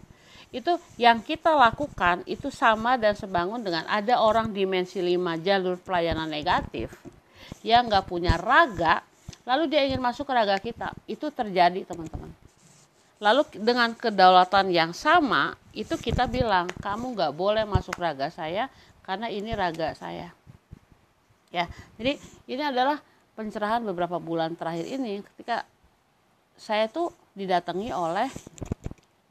[0.50, 6.26] Itu yang kita lakukan itu sama dan sebangun dengan ada orang dimensi 5 jalur pelayanan
[6.26, 6.90] negatif.
[7.62, 9.06] Yang nggak punya raga
[9.46, 10.90] lalu dia ingin masuk ke raga kita.
[11.06, 12.34] Itu terjadi teman-teman.
[13.22, 18.66] Lalu dengan kedaulatan yang sama itu kita bilang kamu nggak boleh masuk raga saya
[19.06, 20.34] karena ini raga saya.
[21.54, 21.70] Ya
[22.02, 22.18] jadi
[22.50, 25.66] ini adalah pencerahan beberapa bulan terakhir ini ketika
[26.54, 28.30] saya tuh didatangi oleh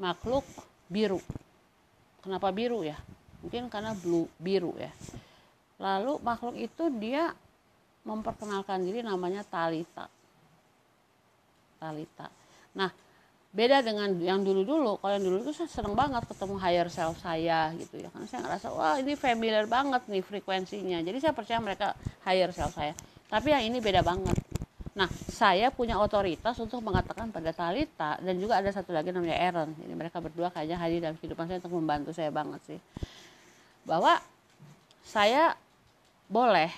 [0.02, 0.42] makhluk
[0.90, 1.22] biru.
[2.22, 2.98] Kenapa biru ya?
[3.42, 4.90] Mungkin karena blue biru ya.
[5.78, 7.34] Lalu makhluk itu dia
[8.02, 10.10] memperkenalkan diri namanya Talita.
[11.78, 12.26] Talita.
[12.74, 12.90] Nah,
[13.54, 14.98] beda dengan yang dulu-dulu.
[14.98, 18.10] Kalau yang dulu itu saya seneng banget ketemu higher self saya gitu ya.
[18.10, 20.98] Karena saya ngerasa wah ini familiar banget nih frekuensinya.
[21.02, 21.94] Jadi saya percaya mereka
[22.26, 22.94] higher self saya
[23.32, 24.36] tapi yang ini beda banget.
[24.92, 29.72] Nah saya punya otoritas untuk mengatakan pada Talita dan juga ada satu lagi namanya Aaron.
[29.72, 32.80] Jadi mereka berdua kayaknya hadir dalam kehidupan saya untuk membantu saya banget sih.
[33.88, 34.20] Bahwa
[35.00, 35.56] saya
[36.28, 36.68] boleh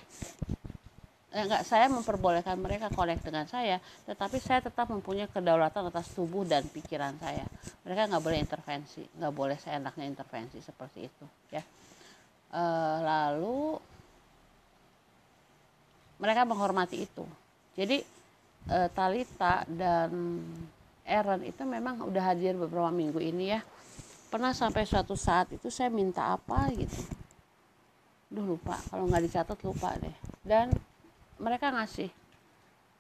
[1.35, 6.63] enggak saya memperbolehkan mereka connect dengan saya tetapi saya tetap mempunyai kedaulatan atas tubuh dan
[6.71, 7.43] pikiran saya.
[7.83, 11.67] Mereka nggak boleh intervensi nggak boleh saya enaknya intervensi seperti itu ya.
[12.55, 12.63] E,
[13.03, 13.75] lalu
[16.25, 17.25] mereka menghormati itu.
[17.77, 18.01] Jadi
[18.73, 20.41] e, Talita dan
[21.05, 23.61] Aaron itu memang udah hadir beberapa minggu ini ya.
[24.33, 26.97] Pernah sampai suatu saat itu saya minta apa gitu.
[28.33, 28.81] Duh lupa.
[28.89, 30.17] Kalau nggak dicatat lupa deh.
[30.41, 30.73] Dan
[31.37, 32.09] mereka ngasih.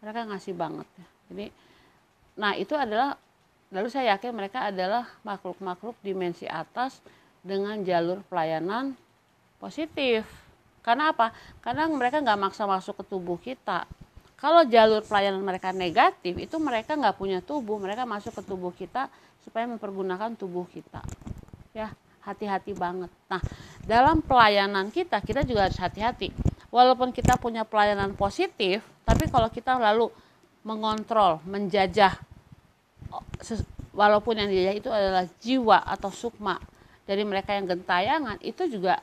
[0.04, 0.84] Mereka ngasih banget
[1.28, 1.48] jadi
[2.34, 3.14] nah itu adalah
[3.70, 6.98] lalu saya yakin mereka adalah makhluk-makhluk dimensi atas
[7.46, 8.98] dengan jalur pelayanan
[9.62, 10.26] positif
[10.85, 11.32] karena apa
[11.64, 13.89] karena mereka nggak maksa masuk ke tubuh kita
[14.37, 19.09] kalau jalur pelayanan mereka negatif itu mereka nggak punya tubuh mereka masuk ke tubuh kita
[19.41, 21.01] supaya mempergunakan tubuh kita
[21.72, 21.91] ya
[22.24, 23.12] hati-hati banget.
[23.28, 23.41] Nah,
[23.85, 26.32] dalam pelayanan kita, kita juga harus hati-hati.
[26.72, 30.09] Walaupun kita punya pelayanan positif, tapi kalau kita lalu
[30.64, 32.16] mengontrol, menjajah,
[33.93, 36.59] walaupun yang dijajah itu adalah jiwa atau sukma
[37.05, 38.99] dari mereka yang gentayangan, itu juga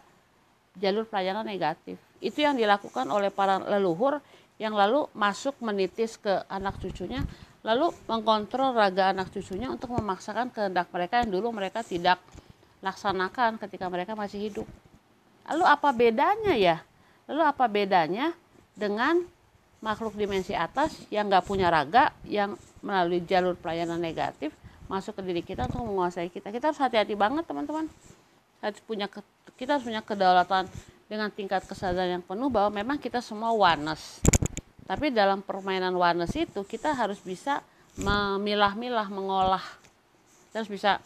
[0.79, 1.99] jalur pelayanan negatif.
[2.23, 4.21] Itu yang dilakukan oleh para leluhur
[4.61, 7.25] yang lalu masuk menitis ke anak cucunya,
[7.65, 12.21] lalu mengkontrol raga anak cucunya untuk memaksakan kehendak mereka yang dulu mereka tidak
[12.85, 14.67] laksanakan ketika mereka masih hidup.
[15.49, 16.77] Lalu apa bedanya ya?
[17.25, 18.33] Lalu apa bedanya
[18.77, 19.25] dengan
[19.81, 22.53] makhluk dimensi atas yang nggak punya raga, yang
[22.85, 24.53] melalui jalur pelayanan negatif
[24.85, 26.53] masuk ke diri kita untuk menguasai kita.
[26.53, 27.87] Kita harus hati-hati banget teman-teman.
[28.61, 29.09] Harus punya
[29.57, 30.69] kita harus punya kedaulatan
[31.11, 34.23] dengan tingkat kesadaran yang penuh bahwa memang kita semua oneness.
[34.87, 37.59] Tapi dalam permainan oneness itu kita harus bisa
[37.99, 39.65] memilah-milah, mengolah.
[40.47, 41.03] Kita harus bisa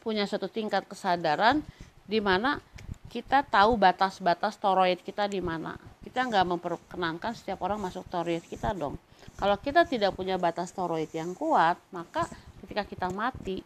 [0.00, 1.64] punya suatu tingkat kesadaran
[2.04, 2.60] di mana
[3.08, 5.76] kita tahu batas-batas toroid kita di mana.
[6.04, 8.98] Kita nggak memperkenankan setiap orang masuk toroid kita dong.
[9.34, 12.26] Kalau kita tidak punya batas toroid yang kuat, maka
[12.62, 13.60] ketika kita mati,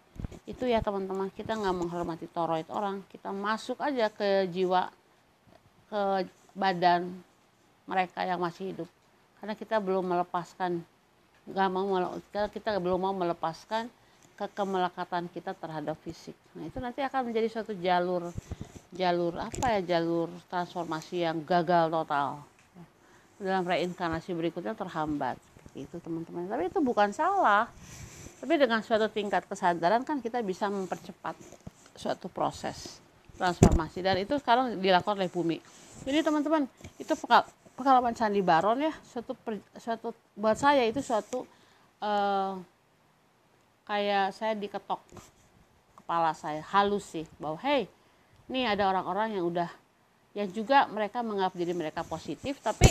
[0.48, 4.88] itu ya teman-teman kita nggak menghormati toroid orang, kita masuk aja ke jiwa,
[5.92, 6.24] ke
[6.56, 7.12] badan
[7.84, 8.88] mereka yang masih hidup.
[9.38, 10.80] Karena kita belum melepaskan,
[11.46, 13.92] nggak mau kita, belum mau melepaskan
[14.40, 16.34] kekemelekatan kita terhadap fisik.
[16.56, 18.32] Nah, itu nanti akan menjadi suatu jalur
[18.88, 22.40] jalur apa ya jalur transformasi yang gagal total
[23.36, 25.36] dalam reinkarnasi berikutnya terhambat
[25.84, 26.48] itu teman-teman.
[26.48, 27.70] Tapi itu bukan salah.
[28.38, 31.34] Tapi dengan suatu tingkat kesadaran kan kita bisa mempercepat
[31.94, 32.98] suatu proses
[33.38, 34.02] transformasi.
[34.02, 35.58] Dan itu sekarang dilakukan oleh bumi.
[36.02, 36.64] Jadi teman-teman
[36.96, 37.12] itu
[37.78, 39.38] pengalaman Candi Baron ya suatu
[39.78, 41.46] suatu buat saya itu suatu
[42.02, 42.58] uh,
[43.86, 44.98] kayak saya diketok
[46.02, 47.86] kepala saya halus sih bahwa hey
[48.50, 49.70] ini ada orang-orang yang udah
[50.34, 52.90] yang juga mereka menganggap diri mereka positif tapi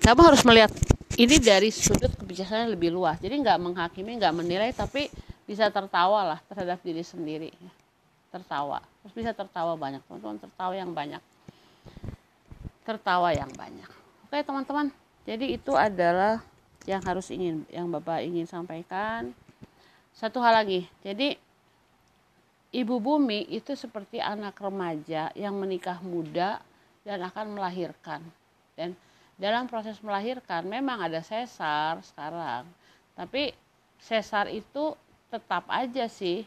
[0.00, 0.72] kamu harus melihat
[1.18, 3.18] ini dari sudut kebijaksanaan lebih luas.
[3.18, 5.10] Jadi nggak menghakimi nggak menilai tapi
[5.48, 7.50] bisa tertawa lah terhadap diri sendiri.
[8.30, 8.78] Tertawa.
[9.02, 9.98] Terus bisa tertawa banyak.
[10.06, 11.22] Teman-teman tertawa yang banyak.
[12.86, 13.90] Tertawa yang banyak.
[14.30, 14.94] Oke teman-teman.
[15.26, 16.38] Jadi itu adalah
[16.86, 19.34] yang harus ingin yang bapak ingin sampaikan.
[20.14, 20.86] Satu hal lagi.
[21.02, 21.34] Jadi
[22.70, 26.62] ibu bumi itu seperti anak remaja yang menikah muda
[27.02, 28.22] dan akan melahirkan.
[28.78, 28.94] Dan
[29.40, 32.68] dalam proses melahirkan memang ada sesar sekarang.
[33.16, 33.56] Tapi
[33.96, 34.92] sesar itu
[35.32, 36.44] tetap aja sih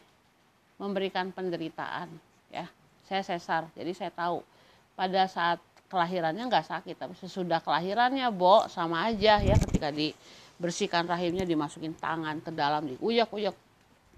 [0.77, 2.05] memberikan penderitaan
[2.53, 2.69] ya.
[3.09, 4.45] Saya sesar jadi saya tahu.
[4.93, 5.57] Pada saat
[5.89, 9.57] kelahirannya nggak sakit tapi sesudah kelahirannya bo sama aja ya.
[9.57, 10.13] Ketika di
[10.61, 13.57] bersihkan rahimnya dimasukin tangan ke dalam diuyak-uyak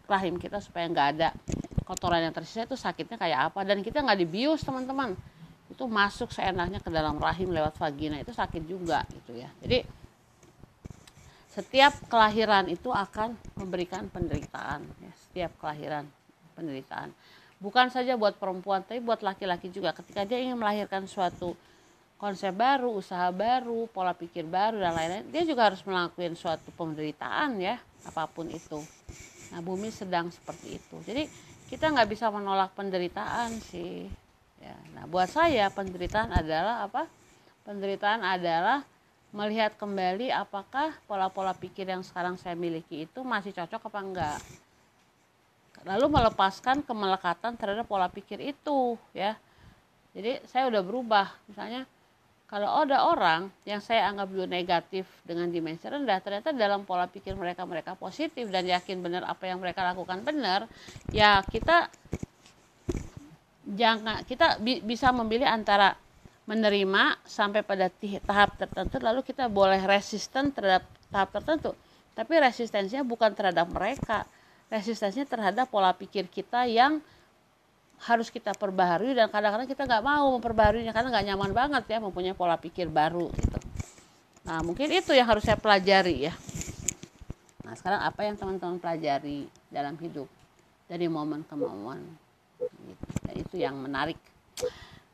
[0.05, 1.31] rahim kita supaya nggak ada
[1.87, 3.63] kotoran yang tersisa itu sakitnya kayak apa.
[3.63, 5.15] Dan kita nggak dibius teman-teman
[5.71, 9.85] itu masuk seenaknya ke dalam rahim lewat vagina itu sakit juga gitu ya jadi
[11.55, 16.05] setiap kelahiran itu akan memberikan penderitaan ya, setiap kelahiran
[16.53, 17.09] penderitaan
[17.57, 21.55] bukan saja buat perempuan tapi buat laki-laki juga ketika dia ingin melahirkan suatu
[22.15, 27.59] konsep baru, usaha baru, pola pikir baru dan lain-lain, dia juga harus melakukan suatu penderitaan
[27.59, 27.75] ya,
[28.07, 28.79] apa pun itu.
[29.51, 30.95] Nah, bumi sedang seperti itu.
[31.03, 31.27] Jadi
[31.67, 34.07] kita nggak bisa menolak penderitaan sih.
[34.61, 37.09] Ya, nah buat saya penderitaan adalah apa?
[37.65, 38.85] Penderitaan adalah
[39.35, 44.39] melihat kembali apakah pola-pola pikir yang sekarang saya miliki itu masih cocok apa enggak.
[45.83, 49.35] Lalu melepaskan kemelekatan terhadap pola pikir itu ya.
[50.15, 51.27] Jadi saya udah berubah.
[51.51, 51.83] Misalnya
[52.45, 57.33] kalau ada orang yang saya anggap dulu negatif dengan dimensi rendah ternyata dalam pola pikir
[57.33, 60.69] mereka mereka positif dan yakin benar apa yang mereka lakukan benar
[61.09, 61.89] ya kita
[63.65, 65.97] jangan kita bi bisa memilih antara
[66.45, 67.89] menerima sampai pada
[68.21, 71.73] tahap tertentu lalu kita boleh resisten terhadap tahap tertentu.
[72.13, 74.23] Tapi resistensinya bukan terhadap mereka.
[74.69, 77.01] Resistensinya terhadap pola pikir kita yang
[78.05, 82.37] harus kita perbaharui dan kadang-kadang kita nggak mau memperbaharuinya karena nggak nyaman banget ya mempunyai
[82.37, 83.59] pola pikir baru gitu.
[84.45, 86.33] Nah mungkin itu yang harus saya pelajari ya.
[87.65, 90.29] Nah sekarang apa yang teman-teman pelajari dalam hidup?
[90.85, 92.24] Dari momen ke momen
[93.35, 94.19] itu yang menarik.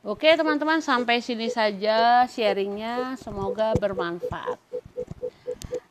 [0.02, 3.14] Oke teman-teman sampai sini saja sharingnya.
[3.22, 4.58] Semoga bermanfaat.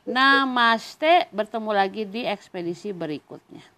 [0.03, 3.70] Namaste bertemu lagi di ekspedisi berikutnya